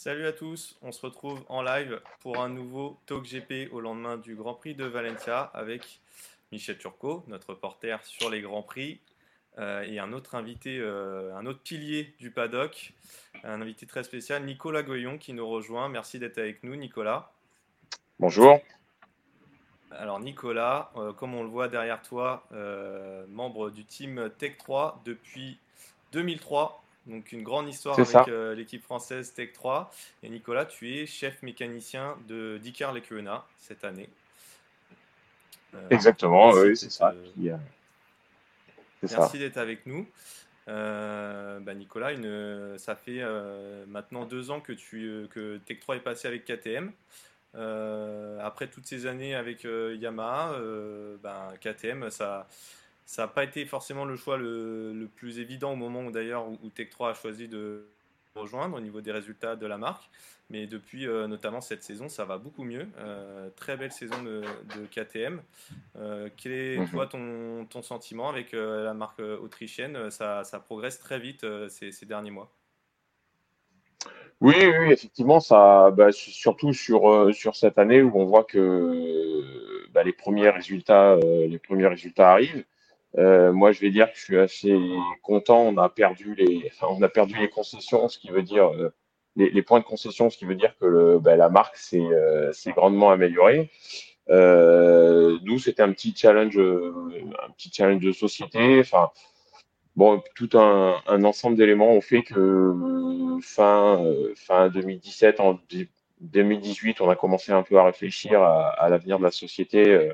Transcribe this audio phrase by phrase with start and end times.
[0.00, 4.16] Salut à tous, on se retrouve en live pour un nouveau Talk GP au lendemain
[4.16, 5.98] du Grand Prix de Valencia avec
[6.52, 9.00] Michel Turcot, notre reporter sur les Grands Prix,
[9.58, 12.92] euh, et un autre invité, euh, un autre pilier du paddock,
[13.42, 15.88] un invité très spécial, Nicolas Goyon, qui nous rejoint.
[15.88, 17.32] Merci d'être avec nous, Nicolas.
[18.20, 18.60] Bonjour.
[19.90, 22.46] Alors Nicolas, euh, comme on le voit derrière toi,
[23.30, 25.58] membre du team Tech 3 depuis
[26.12, 29.90] 2003, donc une grande histoire avec euh, l'équipe française Tech 3.
[30.22, 34.08] Et Nicolas, tu es chef mécanicien de Dicar Lecuona cette année.
[35.74, 37.12] Euh, Exactement, oui, c'est ça.
[37.12, 37.56] d'être, euh,
[39.00, 39.18] C'est ça.
[39.20, 40.06] Merci d'être avec nous.
[40.68, 45.96] Euh, bah, Nicolas, une- ça fait euh, maintenant deux ans que, tu, que Tech 3
[45.96, 46.92] est passé avec KTM.
[47.54, 50.58] Euh, après toutes ces années avec Yamaha,
[51.22, 52.46] ben, KTM, ça
[53.08, 56.48] ça n'a pas été forcément le choix le, le plus évident au moment où d'ailleurs
[56.48, 57.86] où, où Tech 3 a choisi de
[58.34, 60.10] rejoindre au niveau des résultats de la marque.
[60.50, 62.88] Mais depuis euh, notamment cette saison, ça va beaucoup mieux.
[62.98, 64.42] Euh, très belle saison de,
[64.74, 65.42] de KTM.
[65.96, 66.86] Euh, quel est Mhm.
[66.86, 70.10] toi ton, ton sentiment avec la marque autrichienne?
[70.10, 72.52] Ça, ça progresse très vite ces, ces derniers mois.
[74.40, 79.42] Oui, oui, effectivement, ça, bah, su- surtout sur, sur cette année où on voit que
[79.92, 82.64] bah, les premiers résultats, les premiers résultats arrivent.
[83.16, 84.78] Euh, moi, je vais dire que je suis assez
[85.22, 85.62] content.
[85.62, 88.92] On a perdu les, enfin, on a perdu les concessions, ce qui veut dire euh,
[89.36, 93.10] les, points de concession, ce qui veut dire que bah, la marque s'est euh, grandement
[93.10, 93.70] améliorée.
[94.28, 98.80] Nous, c'était un petit challenge, un petit challenge de société.
[98.80, 99.10] Enfin,
[99.98, 102.72] Bon, tout un, ensemble d'éléments ont fait que
[103.42, 104.00] fin,
[104.36, 105.88] fin 2017, en dé-
[106.20, 110.12] 2018, on a commencé un peu à réfléchir à, l'avenir de la société,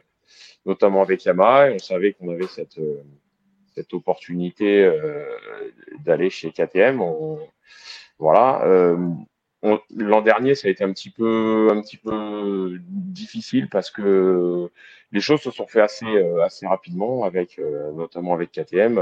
[0.67, 3.03] notamment avec Yamaha, et on savait qu'on avait cette, euh,
[3.75, 5.25] cette opportunité euh,
[6.05, 7.01] d'aller chez KTM.
[8.19, 8.65] Voilà.
[8.67, 8.97] euh,
[9.97, 14.69] L'an dernier, ça a été un petit peu, un petit peu difficile parce que
[15.11, 16.05] les choses se sont fait assez,
[16.43, 17.59] assez rapidement, avec,
[17.95, 18.99] notamment avec KTM.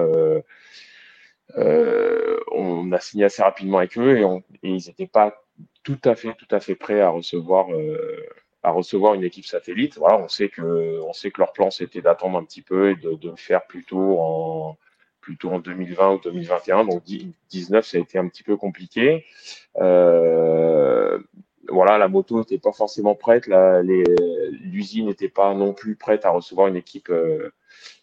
[2.53, 5.43] on a signé assez rapidement avec eux et, on- et ils n'étaient pas
[5.83, 7.67] tout à fait, tout à fait prêts à recevoir,
[8.63, 9.97] à recevoir une équipe satellite.
[9.99, 12.97] Voilà, on sait que, on sait que leur plan c'était d'attendre un petit peu et
[12.97, 14.77] de, de le faire plutôt en,
[15.21, 16.85] plutôt en 2020 ou 2021.
[16.85, 17.03] Donc
[17.51, 19.25] 19, ça a été un petit peu compliqué.
[19.81, 21.19] Euh,
[21.69, 26.69] voilà, la moto n'était pas forcément prête, l'usine n'était pas non plus prête à recevoir
[26.69, 27.09] une équipe.
[27.11, 27.53] euh,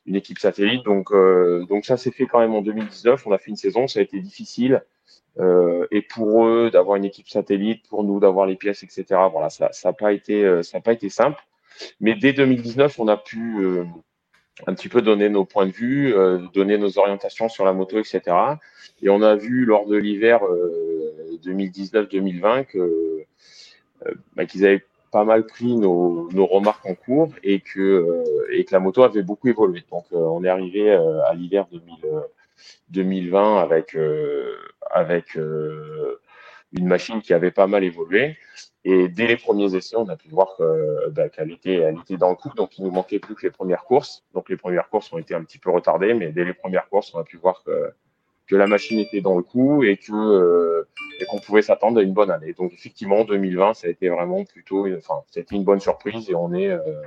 [0.06, 0.84] une équipe satellite.
[0.84, 3.26] Donc, euh, donc ça s'est fait quand même en 2019.
[3.28, 4.84] On a fait une saison, ça a été difficile.
[5.40, 9.06] Euh, et pour eux d'avoir une équipe satellite, pour nous d'avoir les pièces, etc.
[9.32, 11.42] Voilà, ça n'a pas été euh, ça n'a pas été simple.
[12.02, 13.86] Mais dès 2019, on a pu euh,
[14.68, 16.14] un petit peu donner nos points de vue,
[16.54, 18.22] donner nos orientations sur la moto, etc.
[19.02, 23.24] Et on a vu lors de l'hiver euh, 2019-2020 que
[24.36, 28.74] bah, qu'ils avaient pas mal pris nos, nos remarques en cours et que, et que
[28.74, 29.84] la moto avait beaucoup évolué.
[29.92, 32.20] Donc, on est arrivé à l'hiver 2000, euh,
[32.90, 33.96] 2020 avec,
[34.92, 36.20] avec euh,
[36.74, 38.38] une machine qui avait pas mal évolué.
[38.86, 40.56] Et dès les premiers essais, on a pu voir
[41.12, 42.50] bah, qu'elle était, elle était dans le coup.
[42.56, 44.24] Donc, il nous manquait plus que les premières courses.
[44.34, 47.14] Donc, les premières courses ont été un petit peu retardées, mais dès les premières courses,
[47.14, 47.92] on a pu voir que,
[48.50, 50.88] que la machine était dans le coup et que euh,
[51.30, 52.54] qu'on pouvait s'attendre à une bonne année.
[52.54, 56.52] Donc effectivement, 2020, ça a été vraiment plutôt, enfin, c'était une bonne surprise et on
[56.54, 57.04] est, euh,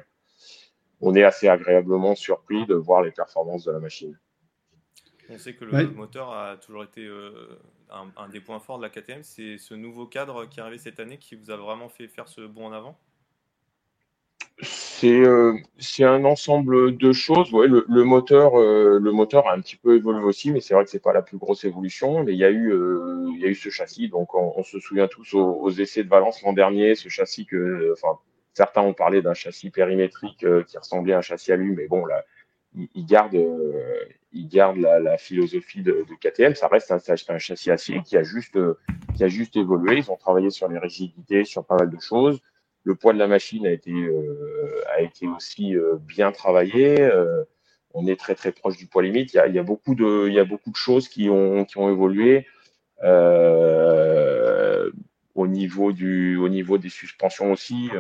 [1.00, 4.16] on est assez agréablement surpris de voir les performances de la machine.
[5.32, 5.86] On sait que le Ouais.
[5.90, 7.58] moteur a toujours été euh,
[7.90, 9.22] un, un des points forts de la KTM.
[9.22, 12.28] C'est ce nouveau cadre qui est arrivé cette année qui vous a vraiment fait faire
[12.28, 12.98] ce bond en avant?
[14.62, 17.52] C'est euh, c'est un ensemble de choses.
[17.52, 20.74] Ouais, le, le moteur, euh, le moteur a un petit peu évolué aussi, mais c'est
[20.74, 22.22] vrai que c'est pas la plus grosse évolution.
[22.22, 24.08] Mais il y a eu, euh, il y a eu ce châssis.
[24.08, 27.46] Donc on, on se souvient tous aux, aux essais de Valence l'an dernier, ce châssis
[27.46, 28.18] que, enfin,
[28.52, 32.04] certains ont parlé d'un châssis périmétrique euh, qui ressemblait à un châssis alu, mais bon
[32.06, 32.24] là,
[32.76, 33.36] il, il garde,
[34.32, 36.54] il garde la, la philosophie de, de KTM.
[36.54, 36.98] Ça reste un,
[37.28, 38.78] un châssis acier qui a juste, euh,
[39.14, 39.98] qui a juste évolué.
[39.98, 42.40] Ils ont travaillé sur les rigidités, sur pas mal de choses.
[42.84, 47.00] Le poids de la machine a été, euh, a été aussi euh, bien travaillé.
[47.00, 47.44] Euh,
[47.94, 49.32] on est très très proche du poids limite.
[49.34, 51.28] Il y a, il y a beaucoup de, il y a beaucoup de choses qui
[51.28, 52.46] ont, qui ont évolué.
[55.34, 57.90] au niveau du, au niveau des suspensions aussi,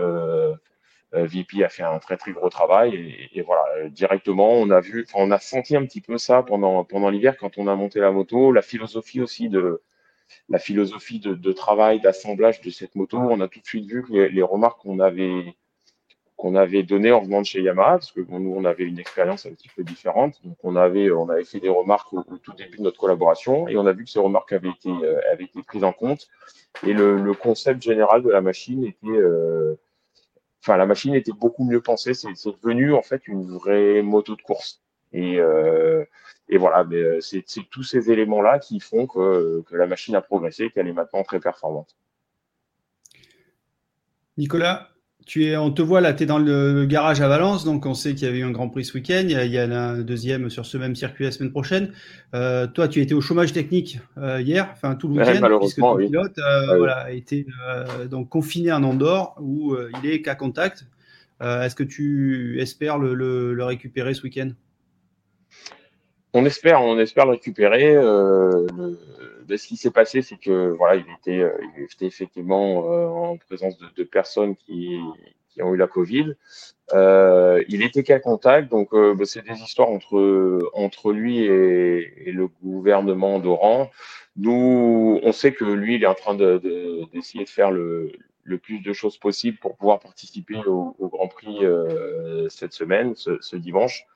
[1.12, 5.30] VP a fait un très très gros travail et, voilà directement on a vu, on
[5.30, 8.52] a senti un petit peu ça pendant pendant l'hiver quand on a monté la moto,
[8.52, 9.82] la philosophie aussi de
[10.48, 13.18] la philosophie de, travail, d'assemblage de cette moto.
[13.18, 15.54] On a tout de suite vu que les, remarques qu'on avait
[16.36, 19.46] qu'on avait données en venant de chez Yamaha, parce que nous on avait une expérience
[19.46, 20.40] un petit peu différente.
[20.44, 23.76] Donc on avait on avait fait des remarques au, tout début de notre collaboration et
[23.76, 26.28] on a vu que ces remarques avaient été euh, avaient été prises en compte.
[26.84, 29.78] Et le, concept général de la machine était euh,
[30.62, 32.14] Enfin, la machine était beaucoup mieux pensée.
[32.14, 34.80] C'est devenu en fait une vraie moto de course.
[35.12, 36.04] Et, euh,
[36.48, 40.70] et voilà, euh, c'est tous ces éléments-là qui font que, que, la machine a progressé,
[40.70, 41.96] qu'elle est maintenant très performante.
[44.38, 44.91] Nicolas,
[45.26, 47.94] tu es, on te voit là, tu es dans le garage à Valence, donc on
[47.94, 50.50] sait qu'il y avait eu un Grand Prix ce week-end, il, y a un deuxième
[50.50, 51.92] sur ce même circuit la semaine prochaine.
[52.34, 55.96] Euh, toi, tu étais au chômage technique euh, hier, enfin tout le week-end, puisque ton
[55.96, 57.46] pilote euh, voilà, a été
[58.10, 60.86] donc confiné en Andorre où il est qu'à contact.
[61.40, 63.14] Est-ce que tu espères le,
[63.52, 64.52] le récupérer ce week-end?
[66.34, 67.94] On espère, on espère le récupérer.
[67.94, 68.66] Euh,
[69.46, 73.06] ben, ce qui s'est passé, c'est que voilà, il était, euh, il était effectivement euh,
[73.06, 74.98] en présence de, personnes qui,
[75.48, 76.34] qui, ont eu la Covid.
[76.92, 82.32] Euh, il était qu'à contact, donc ben, c'est des histoires entre entre lui et, et
[82.32, 83.90] le gouvernement d'Oran.
[84.36, 88.12] Nous, on sait que lui, il est en train d'essayer de, de, faire le,
[88.44, 91.58] le plus de choses possible pour pouvoir participer au, au Grand Prix
[92.48, 94.06] cette semaine, ce, ce dimanche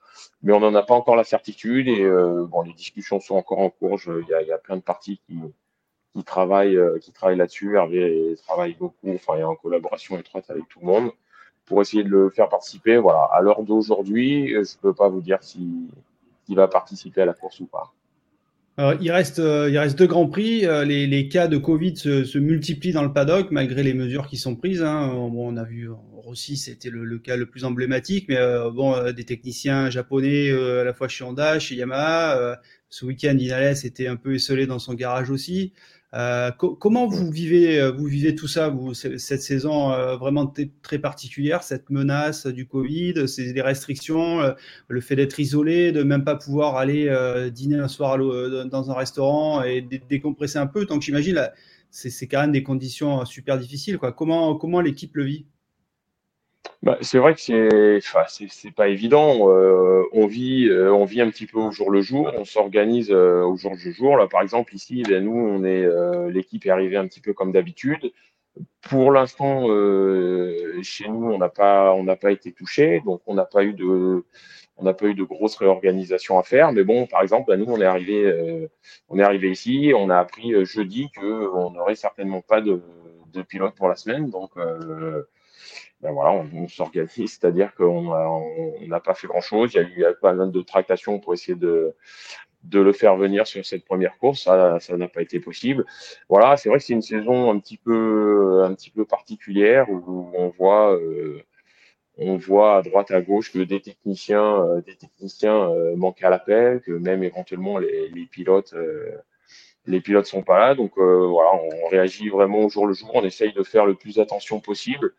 [0.43, 3.59] mais on n'en a pas encore la certitude et euh, bon, les discussions sont encore
[3.59, 4.01] en cours.
[4.07, 7.77] Il y a, plein de parties qui, euh, travaillent là-dessus.
[7.77, 11.11] Hervé travaille beaucoup, enfin, en collaboration étroite avec tout le monde
[11.65, 12.97] pour essayer de le faire participer.
[12.97, 15.89] Voilà, à l'heure d'aujourd'hui, je ne peux pas vous dire s'il
[16.51, 17.93] va participer à la course ou pas
[18.79, 20.67] il, reste, euh, il reste deux grands prix.
[20.67, 24.55] Euh, les, cas de Covid se, multiplient dans le paddock malgré les mesures qui sont
[24.55, 24.83] prises.
[24.83, 25.09] Hein.
[25.09, 29.13] Bon, on a vu Rossi, c'était le, le, cas le plus emblématique, mais euh, bon,
[29.13, 32.61] des techniciens japonais à la fois chez Honda, chez Yamaha.
[32.91, 35.73] ce week-end, Inales était un peu esselé dans son garage aussi.
[36.17, 40.51] Euh, comment vous vivez, euh, vous vivez tout ça, vous, cette saison euh, vraiment
[40.83, 44.41] très particulière, cette menace du Covid, ces, les restrictions,
[44.89, 47.15] le fait d'être isolé, de même pas pouvoir aller
[47.53, 50.87] dîner un soir dans un restaurant et décompresser un peu.
[50.87, 51.51] Donc j'imagine,
[51.91, 53.99] c'est quand même des conditions super difficiles.
[53.99, 54.13] Quoi.
[54.13, 55.47] Comment, comment l'équipe le vit?
[56.83, 59.51] Bah, c'est vrai que c'est, enfin, c'est, pas évident.
[59.51, 62.31] Euh, on vit, euh, on vit un petit peu au jour le jour.
[62.37, 64.17] On s'organise euh, au jour le jour.
[64.17, 65.87] Là, par exemple, ici, ben, nous, on est,
[66.31, 68.13] l'équipe est arrivée un petit peu comme d'habitude.
[68.83, 69.67] Pour l'instant,
[70.83, 73.75] chez nous, on n'a pas, on n'a pas été touché, donc on n'a pas eu
[73.75, 74.25] de,
[74.79, 76.73] on n'a pas eu de grosses réorganisations à faire.
[76.73, 78.69] Mais bon, par exemple, ben, nous, on est arrivé,
[79.09, 82.81] on est arrivé ici, on a appris jeudi que on n'aurait certainement pas de,
[83.33, 84.53] de pilote pour la semaine, donc
[86.01, 88.13] ben voilà, on, s'organise, c'est-à-dire qu'on
[88.87, 89.73] n'a pas fait grand-chose.
[89.75, 91.95] Il y a eu pas mal de tractations pour essayer de,
[92.69, 94.43] de le faire venir sur cette première course.
[94.43, 95.87] Ça, n'a pas été possible.
[96.29, 100.31] Voilà, c'est vrai que c'est une saison un petit peu, un petit peu particulière où
[100.35, 101.43] on voit, euh,
[102.19, 106.31] on voit à droite à gauche que des techniciens, euh, des techniciens euh, manquent à
[106.31, 108.75] l'appel, que même éventuellement les, les pilotes,
[109.87, 110.75] les pilotes sont pas là.
[110.75, 113.11] Donc voilà, on réagit vraiment au jour le jour.
[113.15, 115.15] On essaye de faire le plus attention possible.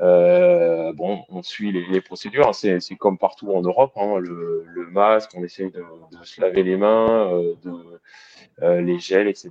[0.00, 2.52] Euh, bon, on suit les, procédures, hein.
[2.52, 4.18] c'est comme partout en Europe, hein.
[4.18, 5.84] le, masque, on essaye de,
[6.22, 8.00] se laver les mains, euh, de,
[8.62, 9.50] euh, les gels, etc.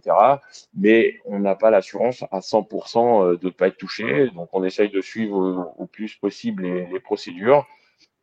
[0.76, 4.90] Mais on n'a pas l'assurance à 100% de ne pas être touché, donc on essaye
[4.90, 7.68] de suivre au, plus possible les, procédures.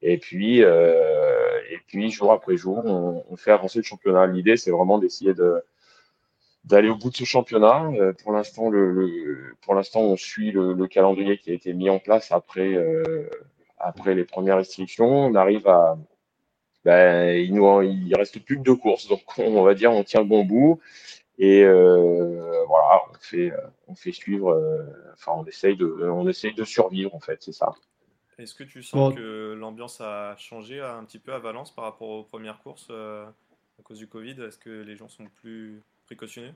[0.02, 4.26] Et puis, et puis, jour après jour, on, on fait avancer le championnat.
[4.26, 5.62] L'idée, c'est vraiment d'essayer de,
[6.66, 7.88] d'aller au bout de ce championnat.
[7.92, 11.99] Euh, pour l'instant, le, pour l'instant, on suit le, calendrier qui a été mis en
[11.99, 13.30] place après, euh,
[13.78, 15.06] après les premières restrictions.
[15.06, 15.96] On arrive à,
[16.85, 20.20] ben, il nous, il reste plus que deux courses, donc on va dire on tient
[20.20, 20.80] le bon bout
[21.38, 23.52] et euh, voilà, on fait,
[23.88, 24.94] on fait suivre.
[25.12, 27.75] enfin, on essaye de, on essaye de survivre en fait, c'est ça.
[28.38, 32.08] Est-ce que tu sens que l'ambiance a changé un petit peu à Valence par rapport
[32.08, 34.42] aux premières courses à cause du Covid?
[34.42, 36.54] Est-ce que les gens sont plus précautionneux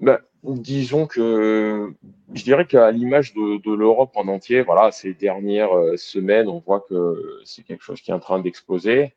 [0.00, 1.92] ben, disons que
[2.32, 6.84] je dirais qu'à l'image de, l'Europe en entier, voilà, ces dernières euh, semaines, on voit
[6.88, 9.14] que c'est quelque chose qui est en train d'exploser.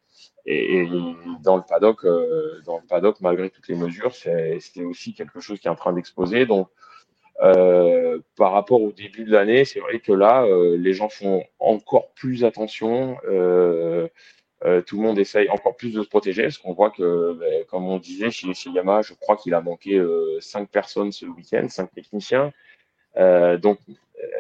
[0.48, 0.88] Et,
[1.44, 5.60] dans le paddock, euh, dans le paddock, malgré toutes les mesures, c'était aussi quelque chose
[5.60, 6.48] qui est en train d'exploser.
[6.48, 6.68] Donc,
[7.44, 12.12] euh, par rapport au début de l'année, c'est vrai que là, les gens font encore
[12.14, 13.18] plus attention.
[14.86, 17.88] Tout le monde essaye encore plus de se protéger parce qu'on voit que, ben, comme
[17.88, 20.00] on disait chez, chez Yamaha, je crois qu'il a manqué
[20.40, 22.52] cinq personnes ce week-end, cinq techniciens.
[23.16, 23.80] donc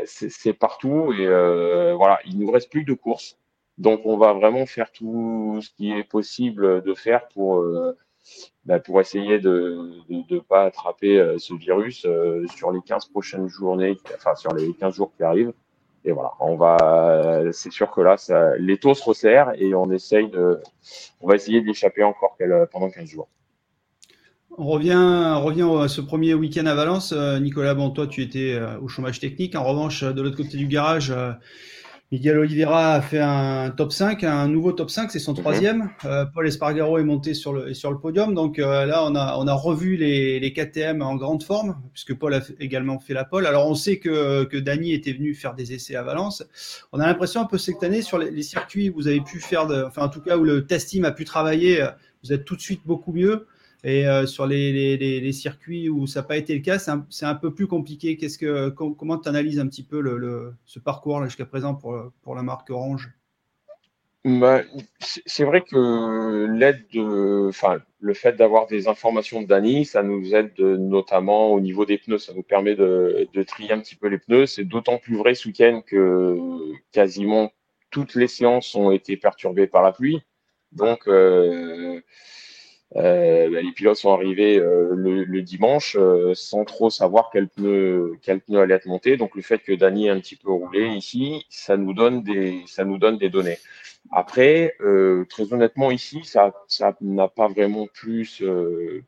[0.06, 1.26] c'est partout et
[1.96, 3.38] voilà, il nous reste plus que de courses.
[3.78, 7.64] Donc on va vraiment faire tout ce qui est possible de faire pour
[8.66, 13.48] bah, pour essayer de ne pas attraper euh, ce virus euh, sur les 15 prochaines
[13.48, 15.54] journées, enfin sur les 15 jours qui arrivent.
[16.04, 19.92] Et voilà, on va, c'est sûr que là, ça, les taux se resserrent et on
[19.92, 20.60] essaye de,
[21.20, 22.38] on va essayer d'échapper encore
[22.72, 23.28] pendant 15 jours.
[24.58, 27.14] On revient, on revient à ce premier week-end à Valence.
[27.14, 29.56] Euh, Nicolas, bon, toi, tu étais au chômage technique.
[29.56, 31.14] En revanche, de l'autre côté du garage,
[32.12, 35.38] Miguel Oliveira a fait un top 5, un nouveau top 5, c'est son mhm.
[35.38, 35.90] troisième.
[36.04, 38.34] Euh, Paul Espargaro est monté sur le, sur le podium.
[38.34, 42.14] Donc euh, là, on a, on a revu les, les KTM en grande forme, puisque
[42.14, 43.48] Paul a également fait la pole.
[43.48, 46.44] Alors on sait que, que Dany était venu faire des essais à Valence.
[46.92, 49.66] On a l'impression un peu cette année sur les, circuits où vous avez pu faire,
[49.66, 51.82] de, enfin en tout cas où le test team a pu travailler,
[52.26, 53.48] vous êtes tout de suite beaucoup mieux.
[53.84, 57.54] Et euh, sur les, circuits où ça n'a pas été le cas, c'est un, peu
[57.54, 58.18] plus compliqué.
[58.76, 60.04] Comment tu analyses un petit peu
[60.66, 63.12] ce parcours jusqu'à présent pour, la marque Orange?
[64.24, 64.62] Bah,
[65.00, 70.36] C'est vrai que l'aide de, enfin, le fait d'avoir des informations de Dany, ça nous
[70.36, 72.20] aide notamment au niveau des pneus.
[72.20, 74.46] Ça nous permet de, de trier un petit peu les pneus.
[74.46, 76.38] C'est d'autant plus vrai ce week-end que
[76.92, 77.52] quasiment
[77.90, 80.22] toutes les séances ont été perturbées par la pluie.
[80.72, 82.02] Donc, euh,
[82.98, 88.14] euh, bah, les pilotes sont arrivés euh, le, dimanche euh, sans trop savoir quel pneu,
[88.22, 89.18] quel pneu allait être monté.
[89.18, 92.62] Donc le fait que Dany ait un petit peu roulé ici, ça nous donne des,
[92.68, 93.58] ça nous donne des données.
[94.12, 94.76] Après,
[95.30, 98.44] très honnêtement ici, ça, ça n'a pas vraiment plus,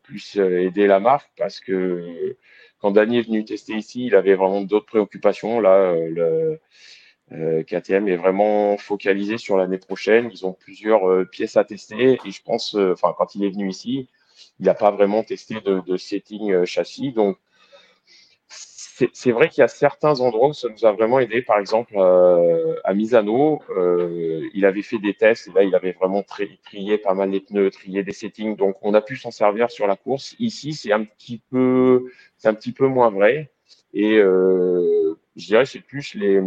[0.04, 2.36] plus aidé la marque parce que
[2.84, 5.62] quand Dany est venu tester ici, il avait vraiment d'autres préoccupations.
[5.62, 6.58] Là, le, euh,
[7.34, 10.30] KTM est vraiment focalisé sur l'année prochaine.
[10.32, 13.50] Ils ont plusieurs euh, pièces à tester et je pense, euh, enfin, quand il est
[13.50, 14.08] venu ici,
[14.60, 17.12] il n'a pas vraiment testé de, de setting châssis.
[17.12, 17.38] Donc,
[18.48, 21.42] c'est vrai qu'il y a certains endroits où ça nous a vraiment aidé.
[21.42, 23.60] Par exemple, à Misano,
[24.54, 27.72] il avait fait des tests et là, il avait vraiment trié pas mal les pneus,
[27.72, 28.56] trié des settings.
[28.56, 30.36] Donc, on a pu s'en servir sur la course.
[30.38, 33.52] Ici, c'est un petit peu, c'est un petit peu moins vrai.
[33.94, 36.40] Et je dirais, c'est plus les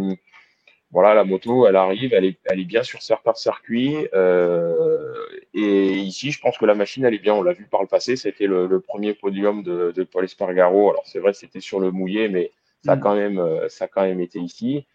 [0.91, 4.07] voilà, la moto, elle arrive, elle est, elle est bien sur certains circuits.
[4.13, 5.13] Euh,
[5.53, 7.33] et ici, je pense que la machine, elle est bien.
[7.33, 10.89] On l'a vu par le passé, c'était le, le, premier podium de, de Paul Espargaro.
[10.91, 12.51] Alors, c'est vrai, c'était sur le mouillé, mais
[12.85, 12.99] ça a mm.
[13.01, 14.85] quand même, euh, ça a quand même été ici.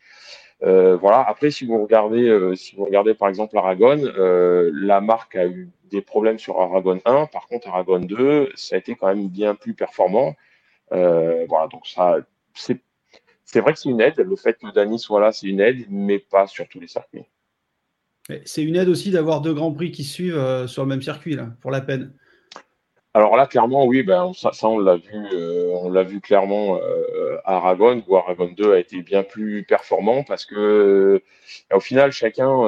[0.62, 1.20] Euh, voilà.
[1.22, 5.46] Après, si vous regardez, euh, si vous regardez par exemple Aragon, euh, la marque a
[5.46, 7.26] eu des problèmes sur Aragon 1.
[7.26, 10.34] Par contre, Aragon 2, ça a été quand même bien plus performant.
[10.90, 11.68] voilà.
[11.70, 12.18] Donc ça,
[12.54, 12.80] c'est
[13.52, 14.16] c'est vrai que c'est une aide.
[14.16, 17.24] Le fait que Dany soit là, c'est une aide, mais pas sur tous les circuits.
[18.44, 21.34] C'est une aide aussi d'avoir deux grands prix qui suivent euh, sur le même circuit,
[21.34, 22.14] là, pour la peine.
[23.14, 27.36] Alors là, clairement, oui, ben, ça, on l'a vu, euh, on l'a vu clairement euh,
[27.44, 31.22] à Aragon, où Aragon 2 a été bien plus performant parce que
[31.74, 32.62] au final, chacun,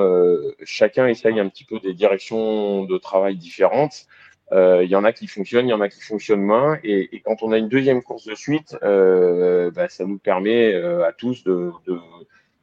[0.64, 4.06] chacun essaye un petit peu des directions de travail différentes.
[4.52, 6.78] Euh, il y en a qui fonctionnent, il y en a qui fonctionnent moins.
[6.84, 10.74] Et, et quand on a une deuxième course de suite, euh, bah, ça nous permet
[10.74, 11.98] euh, à tous de, de,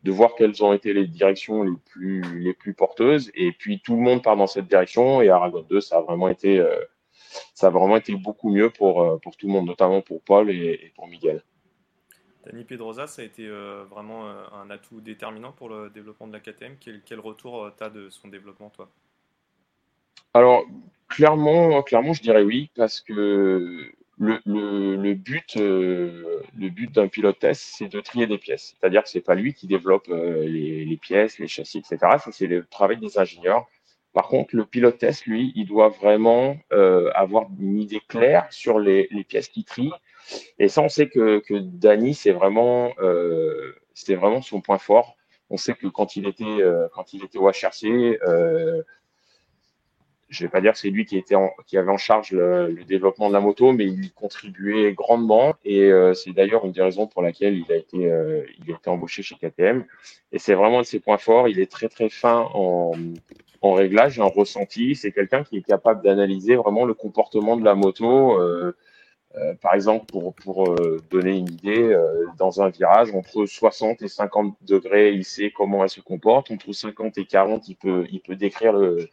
[0.03, 3.31] de, voir quelles ont été les directions les plus, les plus porteuses.
[3.33, 5.21] Et puis tout le monde part dans cette direction.
[5.21, 6.79] Et Aragon 2, ça a vraiment été, euh,
[7.55, 10.79] ça a vraiment été beaucoup mieux pour, pour tout le monde, notamment pour Paul et,
[10.83, 11.43] et pour Miguel.
[12.45, 13.47] Dani Pedrosa, ça a été
[13.91, 16.77] vraiment un atout déterminant pour le développement de la KTM.
[16.79, 18.89] Quel, quel retour tu as de son développement, toi?
[20.33, 20.65] Alors,
[21.11, 27.89] Clairement, clairement, je dirais oui, parce que le, but, euh, but d'un pilote test, c'est
[27.89, 28.75] de trier des pièces.
[28.79, 31.97] C'est-à-dire que c'est pas lui qui développe euh, les, pièces, les châssis, etc.
[32.31, 33.65] C'est le travail des ingénieurs.
[34.13, 38.79] Par contre, le pilote test, lui, il doit vraiment euh, avoir une idée claire sur
[38.79, 39.91] les, pièces qu'il trie.
[40.59, 42.93] Et ça, on sait que, que Dany, c'est vraiment,
[43.93, 45.17] c'était vraiment son point fort.
[45.49, 46.63] On sait que quand il était,
[46.93, 48.17] quand il était au HRC,
[50.31, 52.73] je vais pas dire que c'est lui qui était en, qui avait en charge le,
[52.87, 56.81] développement de la moto, mais il y contribuait grandement et euh, c'est d'ailleurs une des
[56.81, 59.83] raisons pour laquelle il a été euh, il a été embauché chez KTM.
[60.31, 61.49] Et c'est vraiment un de ses points forts.
[61.49, 62.93] Il est très très fin en,
[63.61, 64.95] en réglage, en ressenti.
[64.95, 68.39] C'est quelqu'un qui est capable d'analyser vraiment le comportement de la moto.
[68.39, 68.73] Euh,
[69.35, 70.75] euh par exemple, pour, pour
[71.09, 71.97] donner une idée,
[72.37, 76.51] dans un virage entre 60 et 50 degrés, il sait comment elle se comporte.
[76.51, 79.09] Entre 50 et 40, il peut, il peut décrire le,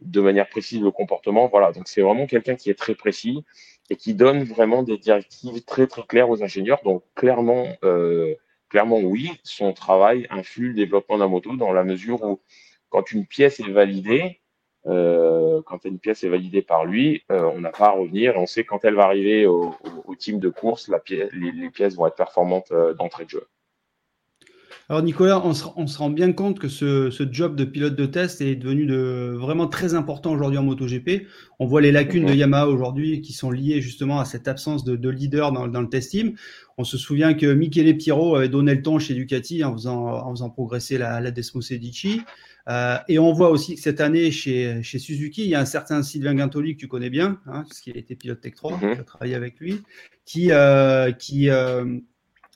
[0.00, 1.48] de manière précise le comportement.
[1.48, 3.44] Voilà, donc c'est vraiment quelqu'un qui est très précis
[3.90, 6.80] et qui donne vraiment des directives très très claires aux ingénieurs.
[6.84, 8.34] Donc clairement, euh,
[8.68, 12.40] clairement oui, son travail influe le développement de la moto dans la mesure où
[12.90, 14.40] quand une pièce est validée,
[14.84, 18.36] quand une pièce est validée par lui, on n'a pas à revenir.
[18.36, 19.74] On sait quand elle va arriver au,
[20.18, 21.02] team de course, la
[21.32, 23.48] les, pièces vont être performantes d'entrée de jeu.
[24.90, 28.56] Alors Nicolas, on se, rend bien compte que ce, job de pilote de test est
[28.56, 31.26] devenu de, vraiment très important aujourd'hui en MotoGP.
[31.58, 35.08] On voit les lacunes de Yamaha aujourd'hui qui sont liées justement à cette absence de,
[35.10, 36.36] leader dans, le test team.
[36.78, 40.30] On se souvient que Michele Piero avait donné le ton chez Ducati en faisant, en
[40.30, 42.22] faisant progresser la, la Desmo Sedici.
[42.68, 45.66] Euh, et on voit aussi que cette année chez, chez Suzuki, il y a un
[45.66, 48.78] certain Sylvain Gantoli que tu connais bien, hein, parce qu'il a été pilote Tech 3,
[48.78, 49.82] tu as travaillé avec lui,
[50.26, 51.98] qui, euh, qui euh,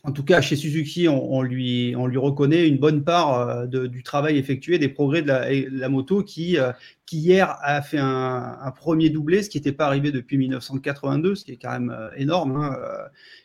[0.04, 4.02] en tout cas, chez Suzuki, on, lui, on lui reconnaît une bonne part euh, du
[4.02, 6.72] travail effectué, des progrès de la, moto qui, euh,
[7.06, 11.44] qui, hier, a fait un, premier doublé, ce qui n'était pas arrivé depuis 1982, ce
[11.44, 12.76] qui est quand même euh, énorme, hein,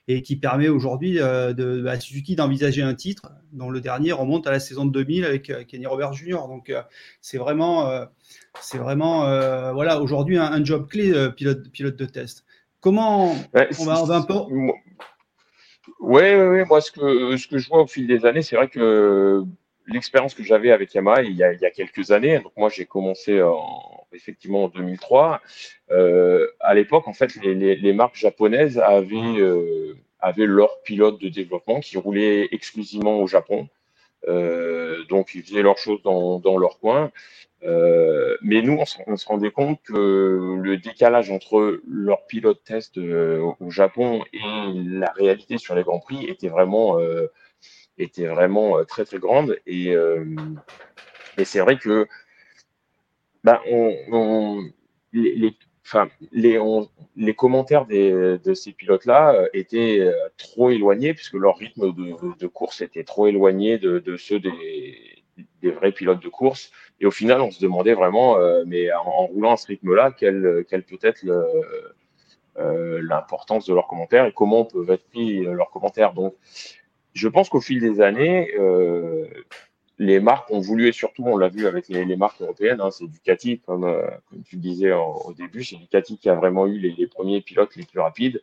[0.07, 4.51] et qui permet aujourd'hui de, à Suzuki d'envisager un titre, dont le dernier remonte à
[4.51, 6.47] la saison de 2000 avec Kenny Robert Jr.
[6.47, 6.73] Donc,
[7.21, 8.07] c'est vraiment,
[8.61, 9.25] c'est vraiment
[9.73, 12.45] voilà, aujourd'hui un, job clé, pilote, pilote de test.
[12.79, 14.33] Comment on va, on va un peu
[15.99, 16.63] oui, oui.
[16.65, 19.43] Moi, ce que, ce que je vois au fil des années, c'est vrai que
[19.87, 22.69] l'expérience que j'avais avec Yamaha il y, a, il y a quelques années, donc moi
[22.69, 25.41] j'ai commencé en, effectivement en 2003.
[25.91, 31.79] Euh, à l'époque, en fait, les, marques japonaises avaient, euh, avaient leur pilote de développement
[31.79, 33.67] qui roulait exclusivement au Japon.
[34.27, 37.11] Euh, donc ils faisaient leurs choses dans, dans leur coin.
[37.63, 43.51] Euh, mais nous, on, se rendait compte que le décalage entre leur pilote test euh,
[43.59, 44.39] au Japon et
[44.73, 47.27] la réalité sur les grands prix était vraiment, euh,
[47.97, 49.57] était vraiment très très grande.
[49.65, 49.95] Et,
[51.37, 52.07] et c'est vrai que
[53.43, 54.61] bah, on,
[55.13, 62.81] les, enfin, les, commentaires de ces pilotes-là étaient trop éloignés puisque leur rythme de, course
[62.81, 65.23] était trop éloigné de, ceux des,
[65.63, 66.71] vrais pilotes de course.
[66.99, 70.65] Et au final, on se demandait vraiment, euh, mais en, roulant à ce rythme-là, quelle,
[70.67, 71.23] peut être
[72.57, 76.13] euh, l'importance de leurs commentaires et comment peuvent être pris euh, leurs commentaires.
[76.13, 76.35] Donc,
[77.13, 78.51] je pense qu'au fil des années,
[79.99, 83.07] les marques ont voulu, et surtout on l'a vu avec les, marques européennes, hein, c'est
[83.07, 83.81] Ducati, comme,
[84.29, 87.85] comme tu disais au début, c'est Ducati qui a vraiment eu les, premiers pilotes les
[87.85, 88.41] plus rapides.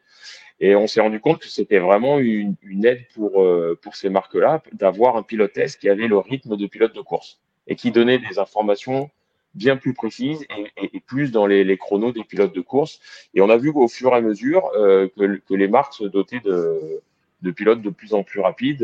[0.61, 3.45] Et on s'est rendu compte que c'était vraiment une, une, aide pour,
[3.83, 7.77] pour ces marques-là d'avoir un pilote qui avait le rythme de pilote de course et
[7.77, 9.11] qui donnait des informations
[9.55, 10.45] bien plus précises
[10.77, 13.01] et, plus dans les, les, chronos des pilotes de course.
[13.35, 16.05] Et on a vu au fur et à mesure euh, que, que, les marques se
[16.05, 17.01] dotaient de,
[17.43, 18.83] de, pilotes de plus en plus rapides.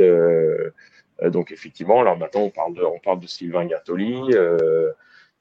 [1.22, 2.74] Euh, donc effectivement, alors maintenant on parle
[3.20, 4.90] de, Sylvain Gattoli, euh,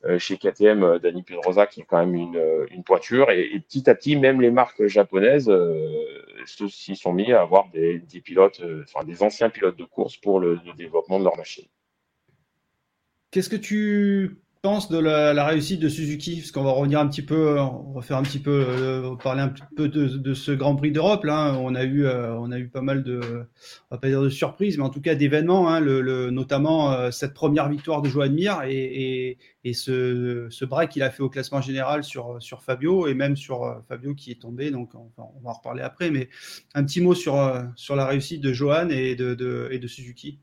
[0.06, 3.32] euh chez KTM, Dani Pedrosa qui est quand même une, une pointure.
[3.32, 5.52] Et, et, petit à petit, même les marques japonaises
[6.46, 10.40] s'y sont mis à avoir des, des pilotes, enfin des anciens pilotes de course pour
[10.40, 11.66] le, le développement de leur machine.
[13.32, 17.22] Qu'est-ce que tu penses de la, réussite de Suzuki Parce qu'on va revenir un petit
[17.22, 20.92] peu, on va faire un petit peu, euh, parler un peu de, ce Grand Prix
[20.92, 21.26] d'Europe.
[21.26, 23.20] On a eu, euh, on a eu pas mal de,
[23.90, 25.70] on va pas dire de surprises, mais en tout cas d'événements.
[25.70, 25.82] Hein,
[26.32, 29.38] notamment euh, cette première victoire de Joan Mir et,
[29.74, 34.16] ce, ce break qu'il a fait au classement général sur Fabio et même sur Fabio
[34.16, 34.72] qui est tombé.
[34.72, 36.12] Donc on, va en reparler après.
[36.12, 36.30] Mais
[36.74, 37.40] un petit mot sur
[37.76, 40.40] sur la réussite de Johan et de Suzuki.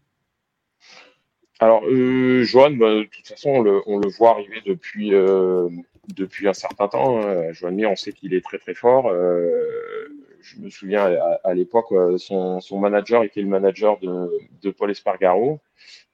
[1.58, 5.68] Alors, euh, Johan, bah, de toute façon, on le, on le voit arriver depuis, euh,
[6.14, 7.20] depuis un certain temps.
[7.20, 7.52] Hein.
[7.52, 9.08] Johan Mir, on sait qu'il est très très fort.
[9.08, 10.06] Euh,
[10.40, 14.30] je me souviens à, l'époque, euh, son, son manager était le manager de,
[14.62, 15.60] de Paul Espargaro.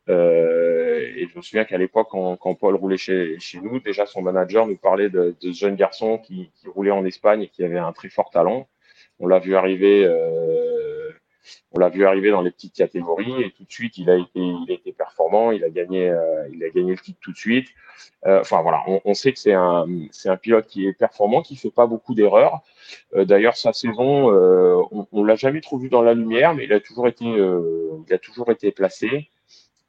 [0.09, 4.07] Euh, et je me souviens qu'à l'époque, quand, quand, Paul roulait chez, chez nous, déjà
[4.07, 7.49] son manager nous parlait de, de ce jeune garçon qui, qui roulait en Espagne et
[7.49, 8.69] qui avait un très fort talent.
[9.21, 10.72] On l'a vu arriver euh,
[11.73, 14.31] on l'a vu arriver dans les petites catégories et tout de suite il a été,
[14.35, 17.37] il a été performant, il a gagné, euh, il a gagné le titre tout de
[17.37, 17.69] suite.
[18.27, 21.57] Euh, enfin voilà, on, sait que c'est un, c'est un pilote qui est performant, qui
[21.57, 22.61] fait pas beaucoup d'erreurs.
[23.15, 24.31] Euh, d'ailleurs sa saison,
[24.91, 28.13] on, on l'a jamais trop vu dans la lumière, mais il a toujours été, il
[28.15, 29.29] a toujours été placé.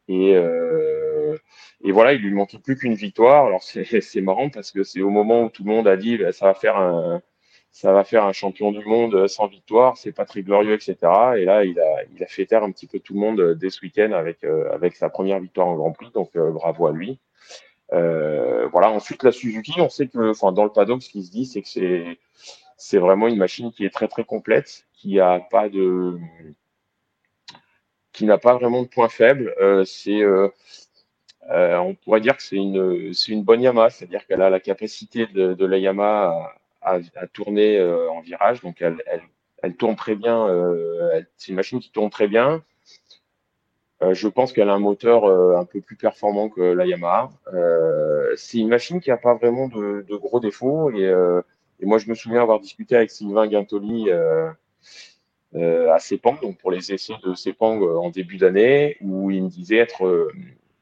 [0.09, 0.33] Et,
[1.83, 3.45] et voilà, il lui manquait plus qu'une victoire.
[3.45, 6.17] Alors c'est, c'est marrant parce que c'est au moment où tout le monde a dit,
[6.17, 7.21] bah, ça va faire un
[7.73, 10.95] ça va faire un champion du monde sans victoire, c'est pas très glorieux, etc.
[11.37, 13.71] Et là, il a, il a fait taire un petit peu tout le monde dès
[13.71, 16.91] ce week-end avec, euh, avec sa première victoire en Grand Prix, donc euh, bravo à
[16.91, 17.19] lui.
[17.91, 18.91] Euh, voilà.
[18.91, 21.63] Ensuite, la Suzuki, on sait que, enfin, dans le paddock, ce qui se dit, c'est
[21.63, 22.19] que c'est,
[22.77, 26.19] c'est vraiment une machine qui est très très complète, qui a pas de,
[28.11, 29.51] qui n'a pas vraiment de points faibles.
[29.85, 30.23] c'est,
[31.49, 35.25] on pourrait dire que c'est une, c'est une bonne Yamaha, c'est-à-dire qu'elle a la capacité
[35.25, 36.53] de, de la Yamaha
[37.33, 38.61] tourner euh, en virage.
[38.61, 40.47] Donc elle, tourne très bien.
[40.47, 42.63] Euh, c'est une machine qui tourne très bien.
[44.11, 45.25] je pense qu'elle a un moteur
[45.57, 47.29] un peu plus performant que la Yamaha.
[48.35, 50.91] c'est une machine qui n'a pas vraiment de, gros défauts.
[50.91, 56.91] Et, moi, je me souviens avoir discuté avec Sylvain Guintoli à Sepang, donc pour les
[56.91, 60.29] essais de Sepang en début d'année, où il me disait être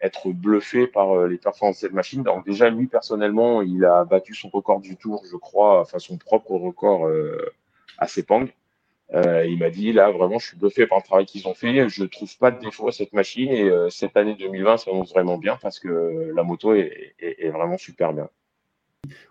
[0.01, 2.23] être bluffé par euh, les performances de cette machine.
[2.23, 6.17] Donc déjà, lui, personnellement, il a battu son record du tour, je crois, enfin son
[6.17, 7.53] propre record euh,
[7.97, 8.47] à Sepang.
[9.13, 11.89] Euh, il m'a dit, là, vraiment, je suis bluffé par le travail qu'ils ont fait.
[11.89, 13.51] Je ne trouve pas de défaut à cette machine.
[13.51, 18.13] Et cette année 2020 ça annonce vraiment bien parce que la moto est vraiment super
[18.13, 18.29] bien.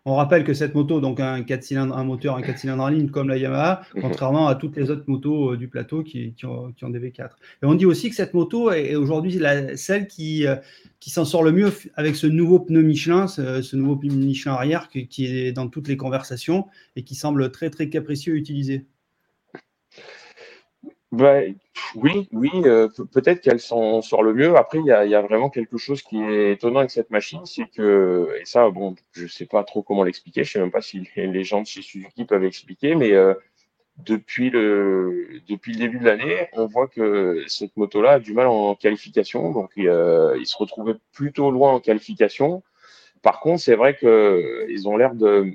[0.04, 2.88] On rappelle que cette moto, donc un 4 cylindres, un moteur, un 4 cylindres en
[2.88, 4.02] ligne comme la Yamaha, mhm.
[4.02, 7.30] contrairement à toutes les autres motos euh, du plateau qui, ont, des V4.
[7.62, 9.40] Et on dit aussi que cette moto est, aujourd'hui
[9.76, 10.56] celle qui, euh,
[10.98, 14.88] qui s'en sort le mieux avec ce nouveau pneu Michelin, ce, nouveau pneu Michelin arrière
[14.88, 18.86] qui, est dans toutes les conversations et qui semble très très capricieux à utiliser.
[21.12, 21.40] Bah,
[21.96, 24.56] oui, oui, euh, peut-être qu'elle s'en sort le mieux.
[24.56, 28.28] Après, il y a, vraiment quelque chose qui est étonnant avec cette machine, c'est que,
[28.40, 31.44] et ça, bon, je sais pas trop comment l'expliquer, je sais même pas si les
[31.44, 33.34] gens de chez Suzuki peuvent expliquer, mais euh,
[33.98, 38.46] depuis le depuis le début de l'année, on voit que cette moto-là a du mal
[38.46, 42.62] en qualification, donc euh, ils se retrouvaient plutôt loin en qualification.
[43.22, 45.52] Par contre, c'est vrai qu'ils ont l'air de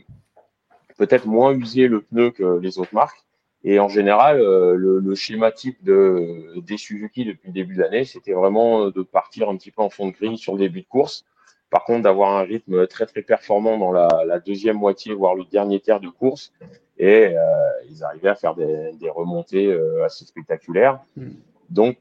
[0.98, 3.26] peut-être moins user le pneu que les autres marques.
[3.68, 8.06] Et en général, euh, le, schéma type de, des Suzuki depuis le début de l'année,
[8.06, 10.88] c'était vraiment de partir un petit peu en fond de grille sur le début de
[10.88, 11.26] course.
[11.72, 15.80] Par contre, d'avoir un rythme très très performant dans la, deuxième moitié, voire le dernier
[15.80, 16.54] tiers de course.
[17.00, 17.42] Et euh,
[17.90, 21.00] ils arrivaient à faire des, remontées euh, assez spectaculaires.
[21.18, 21.32] Hmm.
[21.72, 21.98] Donc,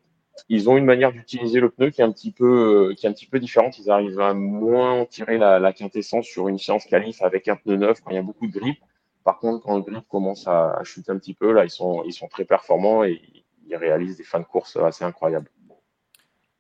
[0.51, 3.13] ils ont une manière d'utiliser le pneu qui est un petit peu qui est un
[3.13, 3.79] petit peu différente.
[3.79, 7.77] Ils arrivent à moins tirer la, la quintessence sur une séance qualif avec un pneu
[7.77, 8.81] neuf quand il y a beaucoup de grippe
[9.25, 12.13] par contre, quand le grip commence à, chuter un petit peu, là, ils sont, ils
[12.13, 13.23] sont très performants et
[13.67, 15.51] ils réalisent des fins de course assez incroyables.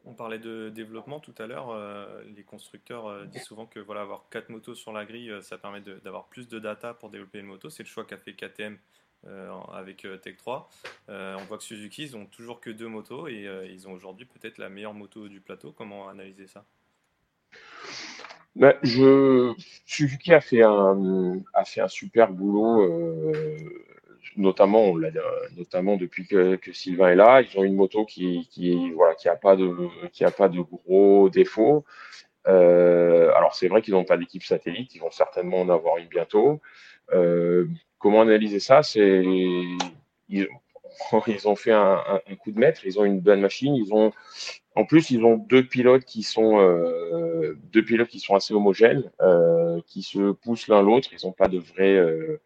[0.07, 1.71] On parlait de développement tout à l'heure.
[1.71, 5.41] Euh, les constructeurs euh, disent souvent que voilà, avoir quatre motos sur la grille, euh,
[5.41, 7.71] ça permet d'avoir plus de data pour développer une moto.
[7.71, 8.79] C'est le choix qu'a fait KTM
[9.73, 10.69] avec Tech 3.
[11.09, 14.59] on voit que Suzuki, ils ont toujours que deux motos et ils ont aujourd'hui peut-être
[14.59, 15.73] la meilleure moto du plateau.
[15.73, 16.67] Comment analyser ça?
[18.57, 19.53] Bah, je,
[19.87, 23.57] Suzuki a fait un, a fait un super boulot, euh,
[24.37, 24.95] notamment,
[25.57, 27.43] notamment depuis que, Sylvain est là.
[27.43, 29.71] Ils ont une moto qui, qui, voilà, qui a pas de,
[30.13, 31.85] qui a pas de gros défauts.
[32.47, 36.09] Euh, alors c'est vrai qu'ils n'ont pas d'équipe satellite, ils vont certainement en avoir une
[36.09, 36.61] bientôt.
[37.13, 37.67] Euh,
[37.99, 38.83] comment analyser ça?
[38.83, 39.23] C'est
[41.27, 44.13] ils, ont fait un, coup de maître, ils ont une bonne machine, ils ont
[44.77, 49.11] en plus, ils ont deux pilotes qui sont euh, deux pilotes qui sont assez homogènes,
[49.21, 51.11] euh, qui se poussent l'un l'autre.
[51.13, 52.41] Ils n'ont pas de vrais euh,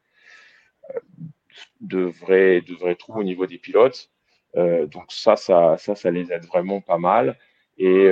[1.81, 4.11] de vrais de vrais trous au niveau des pilotes.
[4.55, 7.39] donc ça, ça, ça, ça les aide vraiment pas mal.
[7.79, 8.09] Et,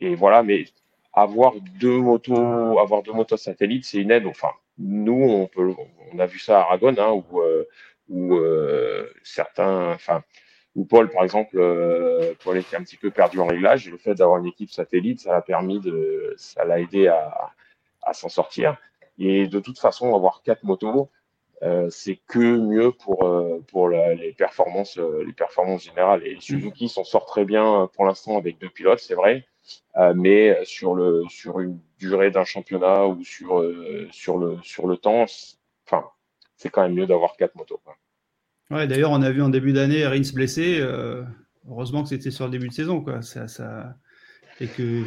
[0.00, 0.64] et, voilà, mais
[1.12, 4.26] avoir deux motos, avoir deux motos satellites, c'est une aide.
[4.26, 5.74] Enfin, nous, on peut,
[6.12, 7.42] on a vu ça à Aragon, hein, où,
[8.08, 8.38] où
[9.22, 10.22] certains, enfin
[10.78, 13.88] ou Paul, par exemple, euh, Paul était un petit peu perdu en réglage.
[13.88, 17.50] Et le fait d'avoir une équipe satellite, ça l'a permis de, ça l'a aidé à,
[18.02, 18.76] à s'en sortir.
[19.18, 21.10] Et de toute façon, avoir quatre motos,
[21.62, 26.24] euh, c'est que mieux pour euh, pour la, les performances euh, les performances générales.
[26.24, 29.44] Et Suzuki s'en sort très bien pour l'instant avec deux pilotes, c'est vrai,
[29.96, 33.64] euh, mais sur le sur une durée d'un championnat ou sur
[34.12, 35.24] sur le sur le temps,
[36.58, 37.80] c'est quand même mieux d'avoir quatre motos.
[37.82, 37.96] Quoi.
[38.70, 40.78] Ouais, d'ailleurs, on a vu en début d'année Rins blessé.
[40.80, 41.22] Euh,
[41.70, 43.22] heureusement que c'était sur le début de saison, quoi.
[43.22, 43.94] Ça, ça...
[44.60, 45.04] Et que.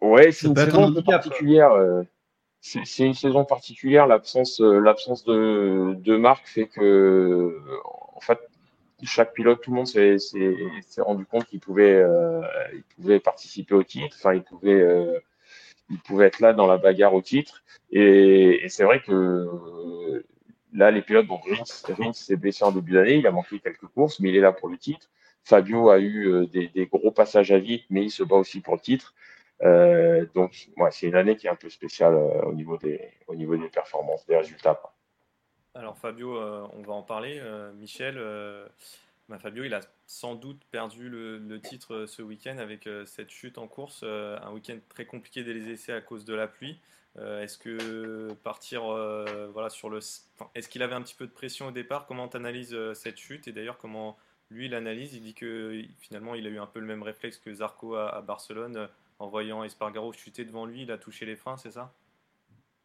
[0.00, 1.72] Ouais, c'est une saison particulière.
[1.72, 2.02] Euh,
[2.60, 4.06] c'est une saison particulière.
[4.06, 8.40] L'absence, euh, l'absence de, de Marc fait que, en fait,
[9.04, 10.16] chaque pilote, tout le monde s'est
[11.02, 12.02] rendu compte qu'il pouvait,
[12.72, 14.16] il pouvait participer au titre.
[14.18, 14.82] Enfin, il pouvait,
[15.90, 17.62] il pouvait être là dans la bagarre au titre.
[17.92, 20.24] Et, et c'est vrai que
[20.78, 24.20] Là, les pilotes, bon, Rins, s'est blessé en début d'année, il a manqué quelques courses,
[24.20, 25.10] mais il est là pour le titre.
[25.42, 28.74] Fabio a eu euh, des, gros passages à vide, mais il se bat aussi pour
[28.74, 29.12] le titre.
[29.62, 33.00] Euh, donc, ouais, c'est une année qui est un peu spéciale euh, au, niveau des,
[33.28, 34.80] des performances, des résultats.
[35.74, 37.42] Alors, Fabio, on va en parler.
[37.74, 38.14] Michel,
[39.28, 43.58] bah, Fabio, il a sans doute perdu le, le titre ce week-end avec cette chute
[43.58, 44.04] en course.
[44.04, 46.78] un week-end très compliqué dès les essais à cause de la pluie.
[47.20, 49.98] Euh, est-ce que partir euh, voilà, sur le.
[50.54, 52.06] Est-ce qu'il avait un petit peu de pression au départ?
[52.06, 53.48] Comment tu analyses euh, cette chute?
[53.48, 54.16] Et d'ailleurs, comment
[54.50, 55.14] lui il analyse?
[55.14, 58.22] Il dit que finalement il a eu un peu le même réflexe que Zarco à,
[58.26, 58.88] Barcelone.
[59.20, 61.92] En voyant Espargaro chuter devant lui, il a touché les freins, c'est ça?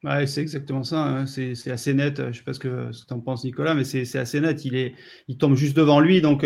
[0.03, 1.03] Ouais, c'est exactement ça.
[1.03, 1.25] Hein.
[1.27, 2.17] C'est assez net.
[2.17, 4.65] Je ne sais pas ce que, tu en penses, Nicolas, mais c'est assez net.
[4.65, 4.95] Il, est,
[5.27, 6.21] il tombe juste devant lui.
[6.21, 6.43] Donc,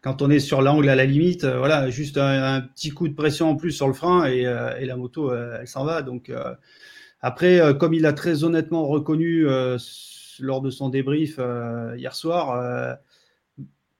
[0.00, 3.50] quand on est sur l'angle à la limite, voilà, juste un, petit coup de pression
[3.50, 6.00] en plus sur le frein et, et la moto, elle s'en va.
[6.00, 6.32] Donc,
[7.24, 9.46] après, comme il a très honnêtement reconnu
[10.40, 11.40] lors de son débrief
[11.96, 12.98] hier soir,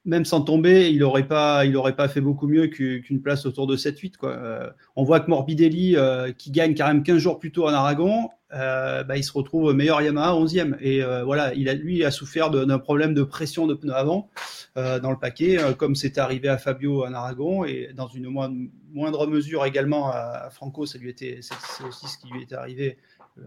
[0.05, 1.65] même sans tomber, il n'aurait pas,
[1.97, 4.15] pas fait beaucoup mieux qu'une place autour de 7-8.
[4.25, 7.73] Euh, on voit que Morbidelli, euh, qui gagne quand même 15 jours plus tôt en
[7.73, 10.77] Aragon, euh, bah, il se retrouve meilleur Yamaha 11e.
[10.81, 14.29] Et voilà, il a, lui a souffert d'un problème de pression de pneus avant
[14.77, 19.65] dans le paquet, comme c'était arrivé à Fabio en Aragon et dans une moindre, mesure
[19.65, 22.99] également à, Franco, ça lui était, c'est aussi ce qui lui était arrivé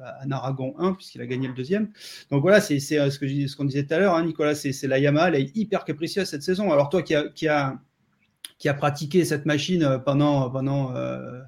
[0.04, 1.90] à Aragon 1, puisqu'il a gagné le deuxième.
[2.32, 4.88] Donc voilà, c'est euh, ce qu'on ce qu'on disait tout à l'heure, hein, Nicolas, c'est
[4.88, 6.72] la Yamaha, elle est hyper capricieuse cette saison.
[6.72, 7.80] Alors toi qui a, qui a,
[8.58, 11.42] qui a pratiqué cette machine euh, pendant, pendant euh,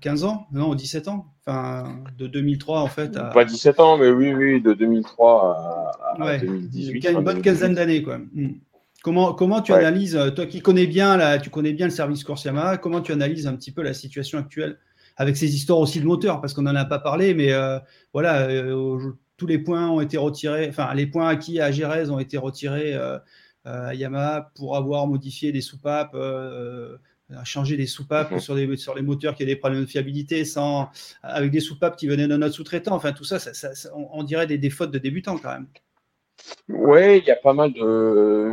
[0.00, 3.16] 15 euh, ans, non, 17 ans, enfin de 2003 en fait.
[3.16, 3.24] À...
[3.24, 7.08] Pas 17 ans, mais oui, oui, de 2003 à, 2018.
[7.10, 8.18] Une bonne quinzaine d'années, quoi.
[8.18, 8.54] Hmm.
[9.02, 12.44] Comment, comment tu analyses, toi qui connais bien, la, tu connais bien le service course
[12.44, 14.78] Yamaha, comment tu analyses un petit peu la situation actuelle
[15.16, 17.78] avec ces histoires aussi de moteur, parce qu'on n'en a pas parlé, mais euh,
[18.12, 22.18] voilà, euh, tous les points ont été retirés, enfin, les points acquis à Gérez ont
[22.18, 23.18] été retirés euh,
[23.64, 26.16] à Yamaha pour avoir modifié des soupapes.
[27.44, 28.38] changer des soupapes mhm.
[28.38, 30.90] sur, les, sur les moteurs qui avaient des problèmes de fiabilité sans,
[31.22, 32.94] avec des soupapes qui venaient de notre sous-traitant.
[32.94, 35.66] Enfin, tout ça, ça, on, dirait des, des fautes de débutants quand même.
[36.68, 38.52] Ouais, il y a pas mal de,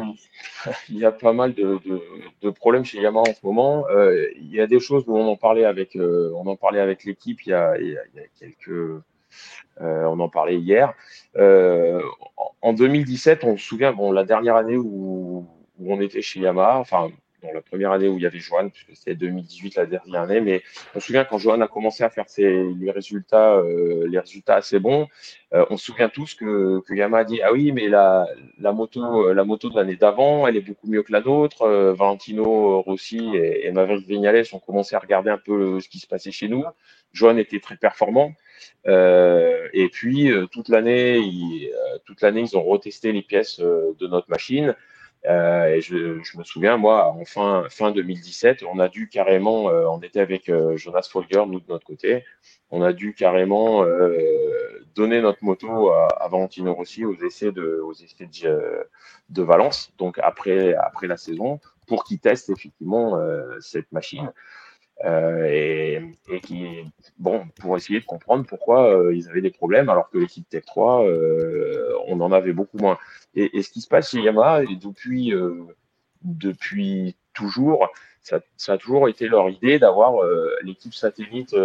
[0.90, 3.86] il y a pas mal de, problèmes chez Yamaha en ce moment.
[3.90, 6.80] Euh, il y a des choses où on en parlait avec, euh, on en parlait
[6.80, 9.02] avec l'équipe il, y a, il, y a, quelques, euh,
[9.80, 10.94] on en parlait hier.
[12.62, 15.48] en 2017, on se souvient, bon, la dernière année où,
[15.80, 17.10] où on était chez Yamaha, enfin
[17.42, 20.42] dans la première année où il y avait Johan, puisque c'était 2018 la dernière année,
[20.42, 20.62] mais
[20.96, 24.56] on se souvient quand Johan a commencé à faire ses, les résultats, euh, les résultats
[24.56, 25.08] assez bons,
[25.54, 28.28] euh, on se souvient tous que, que Yamaha a dit ah oui mais la,
[28.60, 31.68] la moto, euh, la moto de l'année d'avant, elle est beaucoup mieux que la nôtre.
[31.98, 36.08] Valentino Rossi et, et Maverick Vignales ont commencé à regarder un peu ce qui se
[36.08, 36.64] passait chez nous.
[37.14, 38.34] Johan était très performant.
[38.86, 41.72] et puis toute l'année,
[42.06, 44.76] toute l'année, ils ont retesté les pièces de notre machine.
[45.28, 49.86] Euh, et je, me souviens, moi, en fin, fin 2017, on a dû carrément, euh,
[49.86, 52.26] on était avec euh, Jonas Folger, nous de notre côté,
[52.72, 53.86] on a dû carrément
[54.96, 57.84] donner notre moto à, Valentino Rossi aux essais de,
[59.38, 63.20] Valence, donc après, après la saison, pour qu'il teste effectivement
[63.60, 64.32] cette machine.
[65.04, 66.00] Et,
[66.44, 66.86] qui,
[67.18, 71.06] bon, pour essayer de comprendre pourquoi ils avaient des problèmes alors que l'équipe Tech 3,
[71.06, 72.98] euh, on en avait beaucoup moins.
[73.36, 75.34] Et, et, ce qui se passe chez Yamaha, et depuis,
[76.24, 77.90] depuis toujours,
[78.22, 80.24] ça, ça, a toujours été leur idée d'avoir
[80.64, 81.56] l'équipe satellite,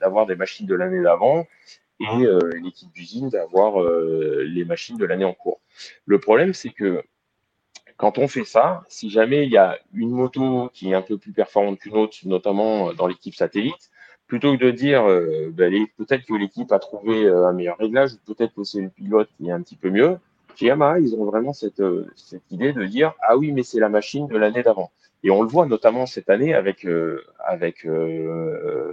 [0.00, 1.46] d'avoir des machines de l'année d'avant
[2.00, 2.26] et
[2.62, 5.60] l'équipe d'usine d'avoir les machines de l'année en cours.
[6.06, 7.02] Le problème, c'est que
[7.96, 11.18] quand on fait ça, si jamais il y a une moto qui est un peu
[11.18, 13.90] plus performante qu'une autre, notamment dans l'équipe satellite,
[14.26, 18.14] plutôt que de dire euh, ben, peut-être que l'équipe a trouvé euh, un meilleur réglage,
[18.14, 20.18] ou peut-être que c'est le pilote qui est un petit peu mieux,
[20.60, 23.88] Yamaha, ils ont vraiment cette, euh, cette idée de dire ah oui, mais c'est la
[23.88, 24.90] machine de l'année d'avant.
[25.22, 26.86] Et on le voit notamment cette année avec,
[27.38, 27.86] avec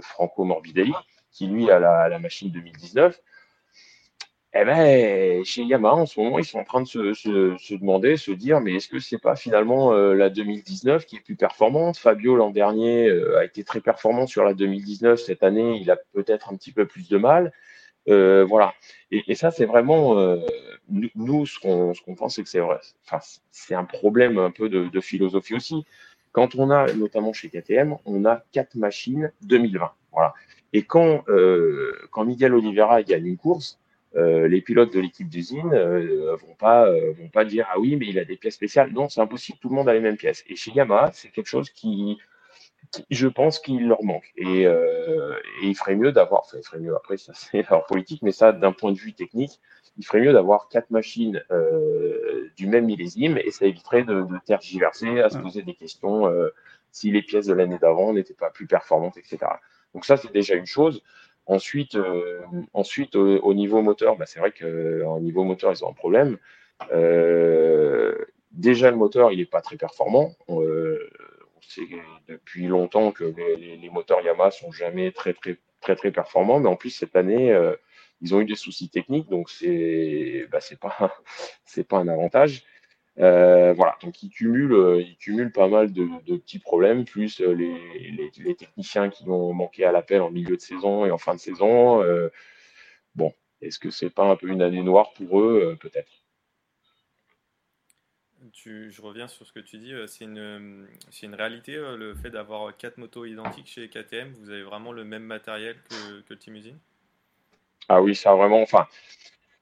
[0.00, 0.92] Franco Morbidelli,
[1.30, 3.20] qui lui a la, la machine 2019
[4.56, 8.16] eh ben, chez Yamaha, en ce moment, ils sont en train de se, se, demander,
[8.16, 11.96] se dire, mais est-ce que c'est pas finalement euh, la 2019 qui est plus performante?
[11.96, 15.20] Fabio, l'an dernier, euh, a été très performant sur la 2019.
[15.20, 17.52] Cette année, il a peut-être un petit peu plus de mal.
[18.08, 18.74] Euh, voilà.
[19.10, 20.38] Et, ça, c'est vraiment, euh,
[20.88, 22.60] nous, ce qu'on qu'on pense, c'est que c'est.
[22.60, 23.18] Enfin,
[23.50, 25.84] c'est un problème un peu de, philosophie aussi.
[26.32, 29.92] Quand on a, notamment chez KTM, on a quatre machines 2020.
[30.12, 30.34] Voilà.
[30.72, 31.24] Et quand,
[32.10, 33.78] quand Miguel Oliveira gagne une course,
[34.16, 37.96] euh, les pilotes de l'équipe d'usine euh, vont pas euh, vont pas dire ah oui
[37.96, 40.16] mais il a des pièces spéciales non c'est impossible tout le monde a les mêmes
[40.16, 42.18] pièces et chez Yamaha c'est quelque chose qui,
[43.10, 46.78] je pense qu'il leur manque et, euh, et, il ferait mieux d'avoir enfin il ferait
[46.78, 49.60] mieux après ça c'est leur politique mais ça d'un point de vue technique
[49.96, 54.38] il ferait mieux d'avoir quatre machines euh, du même millésime et ça éviterait de, de
[54.44, 56.30] tergiverser à se poser des questions
[56.90, 59.38] si les pièces de l'année d'avant n'étaient pas plus performantes etc
[59.94, 61.02] donc ça c'est déjà une chose
[61.46, 62.40] Ensuite, euh,
[62.72, 66.38] ensuite au, niveau moteur, bah, c'est vrai qu'au niveau moteur, ils ont un problème.
[66.90, 68.14] Euh,
[68.52, 70.34] déjà, le moteur, il n'est pas très performant.
[71.68, 71.82] Sait
[72.28, 76.60] depuis longtemps que les, moteurs Yamaha sont jamais très, très, très, très performants.
[76.60, 77.74] Mais en plus, cette année, euh,
[78.20, 79.28] ils ont eu des soucis techniques.
[79.28, 81.12] Donc, c'est bah, pas,
[81.88, 82.64] pas un avantage.
[83.20, 86.04] Euh, voilà, donc il cumule, euh, il cumule pas mal de,
[86.36, 91.06] petits problèmes, plus les, les, techniciens qui ont manqué à l'appel en milieu de saison
[91.06, 92.02] et en fin de saison.
[93.14, 95.76] Bon, est-ce que c'est pas un peu une année noire pour eux?
[95.80, 96.23] Peut-être.
[98.52, 99.92] Je reviens sur ce que tu dis.
[100.06, 100.86] C'est une,
[101.34, 104.32] réalité le fait d'avoir quatre motos identiques chez KTM.
[104.40, 106.78] Vous avez vraiment le même matériel que, que Team Usine?
[107.88, 108.62] Ah oui, ça vraiment.
[108.62, 108.86] Enfin,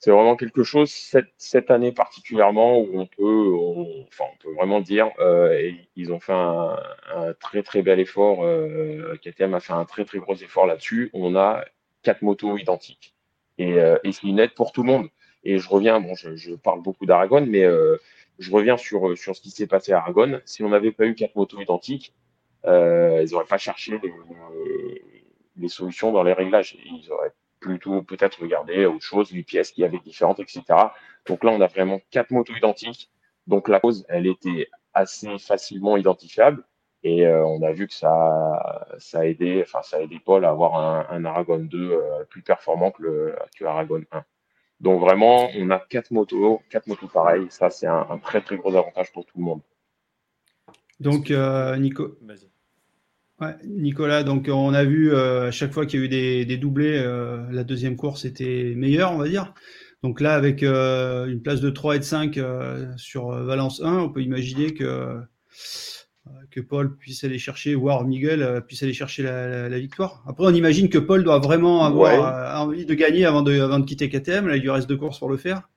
[0.02, 6.18] c'est vraiment quelque chose cette, année particulièrement où on peut, vraiment dire, euh, ils ont
[6.18, 6.76] fait un,
[7.38, 8.44] très très bel effort.
[8.44, 11.10] Euh, KTM a fait un très très gros effort là-dessus.
[11.12, 11.64] On a
[12.02, 13.14] quatre motos identiques
[13.58, 15.08] et, euh, c'est une aide pour tout le monde.
[15.44, 17.96] Et je reviens, bon, je, je parle beaucoup d'Aragon, mais euh,
[18.38, 20.40] je reviens sur sur ce qui s'est passé à Aragon.
[20.44, 22.14] Si on n'avait pas eu quatre motos identiques,
[22.66, 25.02] euh, ils n'auraient pas cherché les,
[25.56, 26.76] les, solutions dans les réglages.
[26.84, 30.62] Ils auraient plutôt peut-être regarder autre chose, les pièces qui avaient différentes, etc.
[31.26, 33.10] Donc là, on a vraiment quatre motos identiques.
[33.46, 36.64] Donc la cause, elle était assez facilement identifiable.
[37.04, 40.50] Et euh, on a vu que ça, ça a aidé, enfin ça aidé Paul à
[40.50, 40.76] avoir
[41.10, 44.24] un, Aragon 2 euh, plus performant que le que Aragon 1.
[44.82, 47.46] Donc vraiment, on a quatre motos, quatre motos pareilles.
[47.50, 49.60] Ça, c'est un, très très gros avantage pour tout le monde.
[51.00, 52.16] Donc euh, Nico,
[53.64, 56.98] Nicolas, donc on a vu euh, à chaque fois qu'il y a eu des, doublés,
[56.98, 59.54] euh, la deuxième course était meilleure, on va dire.
[60.02, 62.40] Donc là, avec euh, une place de 3 et de 5
[62.96, 65.20] sur Valence 1, on peut imaginer que,
[66.50, 70.22] que Paul puisse aller chercher, voire Miguel puisse aller chercher la, victoire.
[70.26, 73.84] Après, on imagine que Paul doit vraiment avoir envie de gagner avant de, avant de
[73.84, 74.46] quitter KTM.
[74.46, 75.68] Là, il lui reste deux courses pour le faire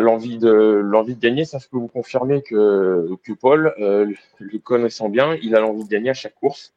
[0.00, 4.58] l'envie de l'envie de gagner, ça je peux vous confirmer que, que Paul, euh, le
[4.58, 6.72] connaissant bien, il a l'envie de gagner à chaque course.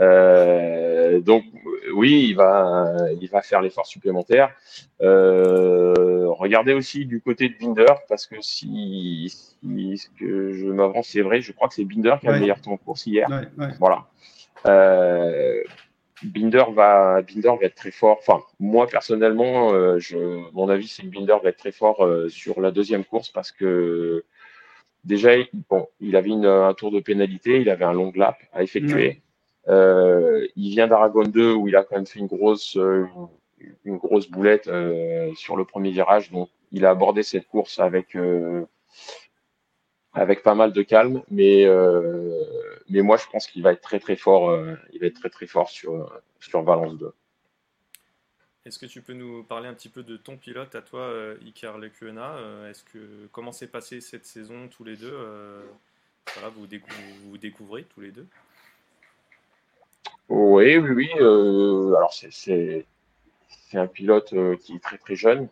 [0.00, 1.44] Euh, donc
[1.94, 4.54] oui, il va il va faire l'effort supplémentaire.
[5.02, 11.08] Euh, regardez aussi du côté de Binder parce que si, si ce que je m'avance
[11.08, 13.28] c'est vrai, je crois que c'est Binder qui a le meilleur temps en course hier.
[13.78, 14.06] Voilà.
[14.66, 15.62] Euh,
[16.22, 18.18] Binder va, Binder va être très fort.
[18.20, 20.16] Enfin, moi personnellement, je,
[20.52, 24.24] mon avis, c'est que Binder va être très fort sur la deuxième course parce que
[25.04, 25.32] déjà,
[25.68, 29.20] bon, il avait une, un tour de pénalité, il avait un long lap à effectuer.
[29.68, 32.76] Euh, il vient d'Aragon 2 où il a quand même fait une grosse,
[33.84, 34.70] une grosse boulette
[35.36, 36.30] sur le premier virage.
[36.30, 38.16] Donc, il a abordé cette course avec
[40.14, 42.44] avec pas mal de calme, mais euh,
[42.88, 45.30] mais moi je pense qu'il va être très très fort, euh, il va être très
[45.30, 47.12] très fort sur sur Valence 2.
[48.64, 51.36] Est-ce que tu peux nous parler un petit peu de ton pilote à toi, euh,
[51.44, 52.36] Iker Lecuena
[52.68, 55.16] Est-ce que comment s'est passée cette saison tous les deux
[56.54, 56.66] vous,
[57.24, 58.26] vous découvrez tous les deux?
[60.34, 61.10] Oui, oui, oui.
[61.18, 62.86] alors c'est
[63.74, 65.48] un pilote qui est très très jeune,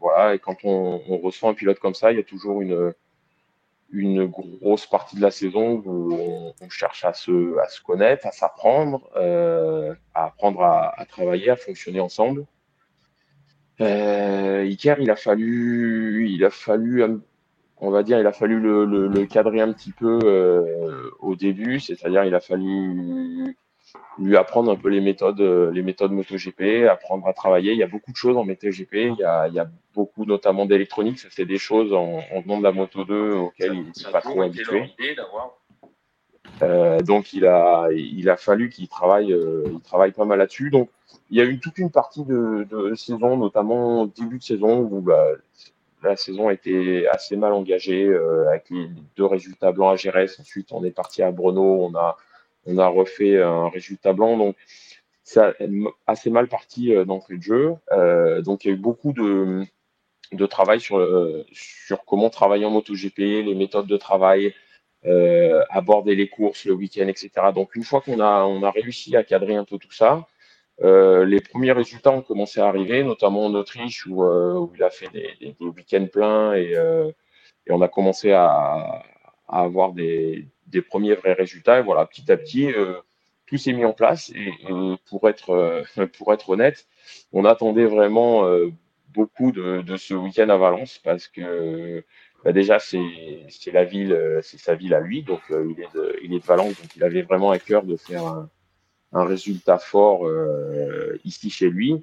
[0.00, 0.34] voilà.
[0.34, 5.16] Et quand on, ressent un pilote comme ça, il y a toujours une grosse partie
[5.16, 6.12] de la saison où
[6.60, 12.44] on, cherche à se, connaître, à s'apprendre, euh, à apprendre à, travailler, à fonctionner ensemble.
[13.80, 16.46] Euh, Iker, il a fallu, il
[17.78, 21.80] on va dire, il a fallu le, le, cadrer un petit peu euh, au début,
[21.80, 23.56] c'est-à-dire il a fallu
[24.18, 27.72] lui apprendre un peu les méthodes, euh, les méthodes MotoGP, apprendre à travailler.
[27.72, 28.94] Il y a beaucoup de choses en MotoGP.
[28.94, 31.18] Il y a, il y a beaucoup, notamment d'électronique.
[31.18, 34.20] Ça fait des choses en, en venant de la Moto 2 auxquelles il n'est pas
[34.20, 34.94] trop habitué.
[36.62, 40.70] Euh, donc il a, il a fallu qu'il travaille, euh, il travaille pas mal là-dessus.
[40.70, 40.88] Donc
[41.30, 45.00] il y a eu toute une partie de, de saison, notamment début de saison où
[45.00, 45.26] bah,
[46.02, 50.38] la saison a été assez mal engagée euh, avec les deux résultats blancs à Gérès.
[50.40, 52.16] Ensuite on est parti à Brno, on a
[52.66, 54.36] on a refait un résultat blanc.
[54.36, 54.56] Donc,
[55.26, 55.54] ça
[56.06, 57.74] assez mal parti euh, d'entrée de jeu.
[57.92, 59.66] Euh, donc, il y a eu beaucoup de,
[60.46, 64.54] travail sur, euh, sur comment travailler en MotoGP, les méthodes de travail,
[65.70, 67.30] aborder les courses le week-end, etc.
[67.54, 70.26] Donc, une fois qu'on a, on réussi à cadrer un peu tout ça,
[70.82, 74.24] les premiers résultats ont commencé à arriver, notamment en Autriche où,
[74.74, 79.04] il a fait des week-ends pleins et, et on a commencé à,
[79.48, 80.48] à avoir des,
[80.88, 81.80] premiers vrais résultats.
[81.80, 82.94] Et voilà, petit à petit, euh,
[83.46, 84.30] tout s'est mis en place.
[84.34, 84.52] Et,
[85.08, 86.86] pour être euh, pour être honnête,
[87.32, 88.68] on attendait vraiment euh,
[89.08, 92.04] beaucoup de, ce week-end à Valence parce que
[92.44, 96.34] bah déjà c'est la ville, c'est sa ville à lui, donc il est de il
[96.34, 98.50] est de Valence, donc il avait vraiment à cœur de faire un,
[99.12, 100.28] un résultat fort
[101.24, 102.02] ici chez lui.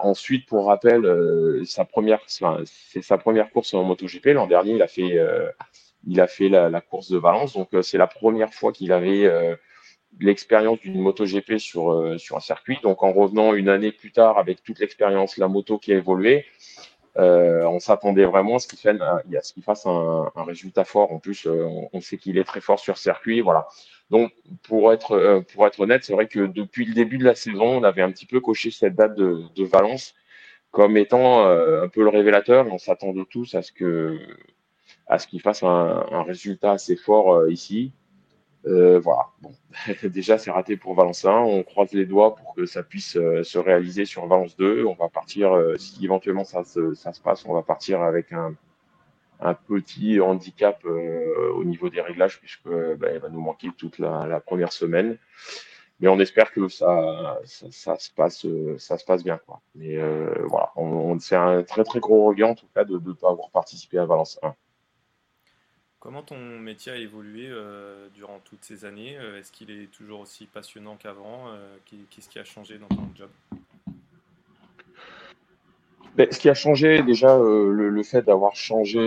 [0.00, 4.26] Ensuite, pour rappel, sa première, c'est sa première course en MotoGP.
[4.34, 5.20] L'an dernier, il a fait,
[6.06, 7.54] il a fait la, la, course de Valence.
[7.54, 9.56] Donc, euh, c'est la première fois qu'il avait euh,
[10.20, 12.78] l'expérience d'une MotoGP sur, euh, sur un circuit.
[12.82, 16.46] Donc, en revenant une année plus tard avec toute l'expérience, la moto qui a évolué,
[17.18, 21.12] on s'attendait vraiment à ce qu'il fasse, un, résultat fort.
[21.12, 23.40] En plus, on, sait qu'il est très fort sur circuit.
[23.40, 23.66] Voilà.
[24.10, 24.32] Donc,
[24.62, 27.84] pour être, pour être honnête, c'est vrai que depuis le début de la saison, on
[27.84, 30.14] avait un petit peu coché cette date de, Valence
[30.72, 32.66] comme étant un peu le révélateur.
[32.70, 34.18] On s'attendait tous à ce que
[35.06, 37.92] à ce qu'il fasse un, résultat assez fort ici.
[38.66, 39.26] Euh, voilà.
[39.40, 39.54] Bon.
[40.02, 41.30] Déjà, c'est raté pour Valence 1.
[41.30, 44.84] On croise les doigts pour que ça puisse euh, se réaliser sur Valence 2.
[44.84, 48.32] On va partir, euh, si éventuellement ça se, ça se, passe, on va partir avec
[48.32, 48.54] un,
[49.40, 54.40] un petit handicap au niveau des réglages, puisque ben, il va nous manquer toute la,
[54.40, 55.18] première semaine.
[56.00, 58.46] Mais on espère que ça, ça, se, passe,
[58.78, 59.40] ça se passe bien.
[59.74, 59.98] Mais
[60.44, 60.72] voilà,
[61.20, 64.06] c'est un très très gros regret en tout cas de ne pas avoir participé à
[64.06, 64.54] Valence 1.
[66.06, 70.20] Comment ton métier a évolué euh, durant toutes ces années euh, Est-ce qu'il est toujours
[70.20, 71.76] aussi passionnant qu'avant euh,
[72.10, 73.28] Qu'est-ce qui a changé dans ton job?
[76.14, 79.00] Ben, Ce qui a changé, déjà, le, fait d'avoir changé,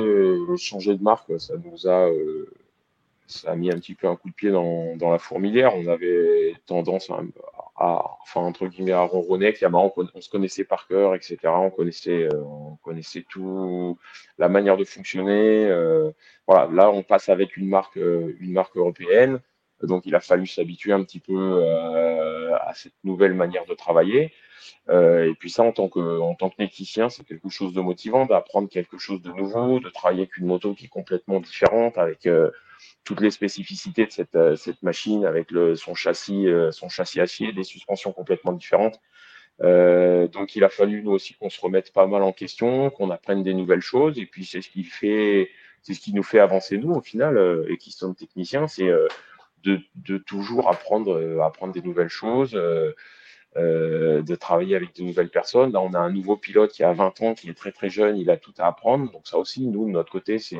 [0.57, 2.09] changé de marque, ça nous a,
[3.29, 5.75] ça a mis un petit peu un coup de pied dans, dans la fourmilière.
[5.75, 11.15] On avait tendance à, enfin entre guillemets à ronronner on, on, se connaissait par cœur
[11.15, 13.97] etc on connaissait euh, on connaissait tout
[14.37, 16.11] la manière de fonctionner euh,
[16.45, 16.69] voilà.
[16.73, 19.39] Là on passe avec une marque euh, une marque européenne.
[19.83, 21.63] Donc il a fallu s'habituer un petit peu
[22.53, 24.33] à cette nouvelle manière de travailler.
[24.89, 28.25] Et puis ça en tant que en tant que technicien c'est quelque chose de motivant
[28.25, 32.27] d'apprendre quelque chose de nouveau de travailler avec une moto qui est complètement différente avec
[33.03, 37.63] toutes les spécificités de cette, euh, machine avec son châssis, euh, son châssis acier, des
[37.63, 38.99] suspensions complètement différentes.
[39.61, 43.09] Euh, donc il a fallu nous aussi qu'on se remette pas mal en question, qu'on
[43.09, 45.49] apprenne des nouvelles choses, et puis c'est ce qui fait,
[45.81, 48.89] c'est ce qui nous fait avancer nous au final, et qui sommes techniciens, c'est
[49.63, 52.53] de, de, toujours apprendre, apprendre des nouvelles choses,
[53.55, 55.73] de travailler avec de nouvelles personnes.
[55.73, 58.15] Là on a un nouveau pilote qui a 20 ans, qui est très très jeune,
[58.15, 60.57] il a tout à apprendre, donc ça aussi nous de notre côté c'est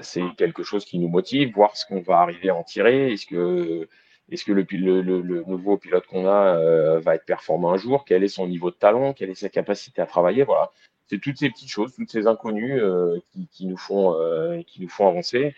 [0.00, 3.12] c'est quelque chose qui nous motive, voir ce qu'on va arriver à en tirer.
[3.12, 3.88] Est-ce que,
[4.30, 4.64] est-ce que le,
[5.00, 8.04] le, nouveau pilote qu'on a euh, va être performant un jour?
[8.04, 9.12] Quel est son niveau de talent?
[9.14, 10.44] Quelle est sa capacité à travailler?
[10.44, 10.70] Voilà,
[11.06, 14.82] c'est toutes ces petites choses, toutes ces inconnues euh, qui, qui, nous font, euh, qui
[14.82, 15.54] nous font avancer.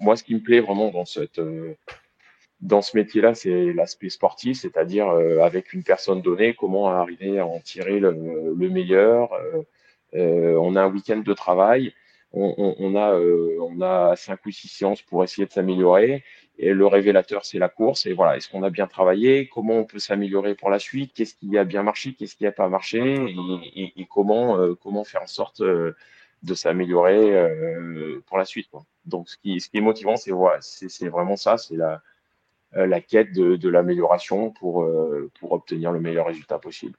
[0.00, 1.40] moi, ce qui me plaît vraiment dans cette
[2.60, 7.60] dans ce métier-là, c'est l'aspect sportif, c'est-à-dire avec une personne donnée, comment arriver à en
[7.60, 9.30] tirer le, le meilleur.
[10.12, 11.94] on a un week-end de travail
[12.32, 16.24] on, a, euh, on a cinq ou six séances pour essayer de s'améliorer.
[16.58, 18.06] Et le révélateur, c'est la course.
[18.06, 19.48] Et voilà, est-ce qu'on a bien travaillé?
[19.48, 21.12] Comment on peut s'améliorer pour la suite?
[21.14, 22.14] Qu'est-ce qui a bien marché?
[22.14, 23.00] Qu'est-ce qui n'a pas marché?
[23.74, 25.96] Et, comment, euh, comment faire en sorte euh,
[26.42, 28.68] de s'améliorer pour la suite.
[29.06, 32.00] Donc, ce qui, est motivant, c'est vraiment ça, c'est la,
[32.72, 34.86] la quête de, l'amélioration pour
[35.42, 36.96] obtenir le meilleur résultat possible.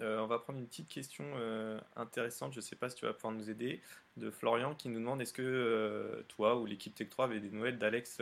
[0.00, 3.06] Euh, on va prendre une petite question euh, intéressante, je ne sais pas si tu
[3.06, 3.80] vas pouvoir nous aider,
[4.16, 7.50] de Florian qui nous demande est-ce que euh, toi ou l'équipe Tech 3 avait des
[7.50, 8.20] nouvelles d'Alex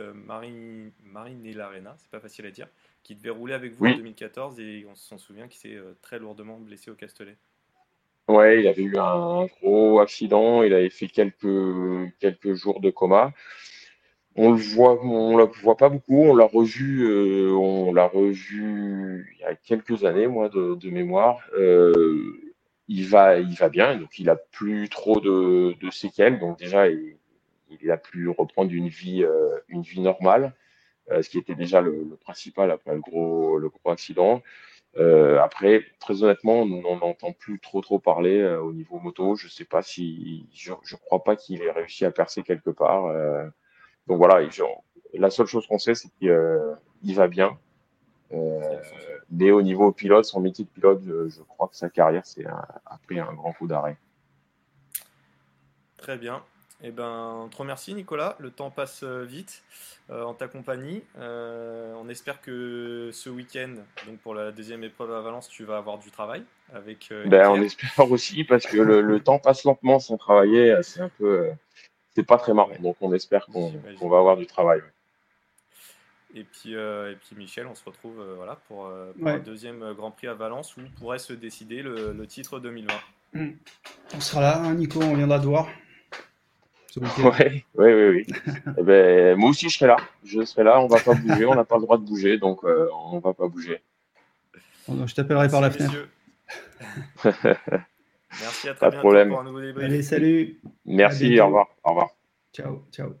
[1.03, 2.67] Marinellarena, c'est pas facile à dire,
[3.03, 6.57] qui devait rouler avec vous en 2014 et on s'en souvient qu'il s'est très lourdement
[6.57, 7.35] blessé au Castellet.
[8.27, 13.33] Ouais, il avait eu un gros accident, il avait fait quelques, quelques jours de coma.
[14.37, 16.23] On le voit, on la voit pas beaucoup.
[16.23, 21.39] On l'a revu, euh, on l'a revu il y a quelques années, moi, de, mémoire.
[21.57, 22.39] Euh,
[22.87, 26.39] il va, il va bien, donc il a plus trop de, séquelles.
[26.39, 30.53] Donc déjà, il, a pu reprendre une vie, euh, une vie normale,
[31.09, 34.41] ce qui était déjà le, principal après le gros, le gros accident.
[34.97, 39.35] après, très honnêtement, on n'entend plus trop trop parler au niveau moto.
[39.35, 43.11] Je sais pas si, je, je crois pas qu'il ait réussi à percer quelque part.
[44.11, 44.45] Donc voilà,
[45.13, 47.57] la seule chose qu'on sait, c'est qu'il euh, va bien.
[48.33, 48.59] Euh,
[49.29, 52.99] mais au niveau pilote, son métier de pilote, je, crois que sa carrière c'est a
[53.05, 53.95] pris un grand coup d'arrêt.
[55.95, 56.43] Très bien.
[56.83, 59.63] Eh ben, on te remercie Nicolas, le temps passe euh, vite
[60.09, 61.01] en ta compagnie.
[61.17, 65.99] on espère que ce week-end, donc pour la deuxième épreuve à Valence, tu vas avoir
[65.99, 66.43] du travail
[66.73, 67.13] avec.
[67.27, 71.07] ben, on espère aussi parce que le, le, temps passe lentement sans travailler, c'est un
[71.17, 71.53] peu
[72.15, 72.75] c'est pas très marrant.
[72.79, 74.81] Donc on espère qu'on va avoir du travail.
[76.33, 79.93] Et puis, euh, et puis Michel, on se retrouve euh, voilà, pour, euh, un deuxième
[79.93, 82.93] Grand Prix à Valence où pourrait se décider le, titre 2020.
[83.33, 83.51] Hmm.
[84.15, 85.67] On sera là, hein, Nico, on viendra te voir.
[86.97, 88.25] Oui, oui, oui.
[88.27, 88.53] oui.
[88.77, 89.95] Eh ben, moi aussi, je serai là.
[90.25, 92.65] Je serai là, on va pas bouger, on n'a pas le droit de bouger, donc
[92.65, 93.81] on va pas bouger.
[94.89, 96.09] je t'appellerai par la fenêtre.
[98.39, 99.29] Merci, à très Pas de problème.
[99.29, 99.85] pour un nouveau débrief.
[99.87, 100.61] Allez, salut.
[100.85, 101.67] Merci, au revoir.
[101.83, 102.09] Au revoir.
[102.53, 103.20] Ciao, ciao.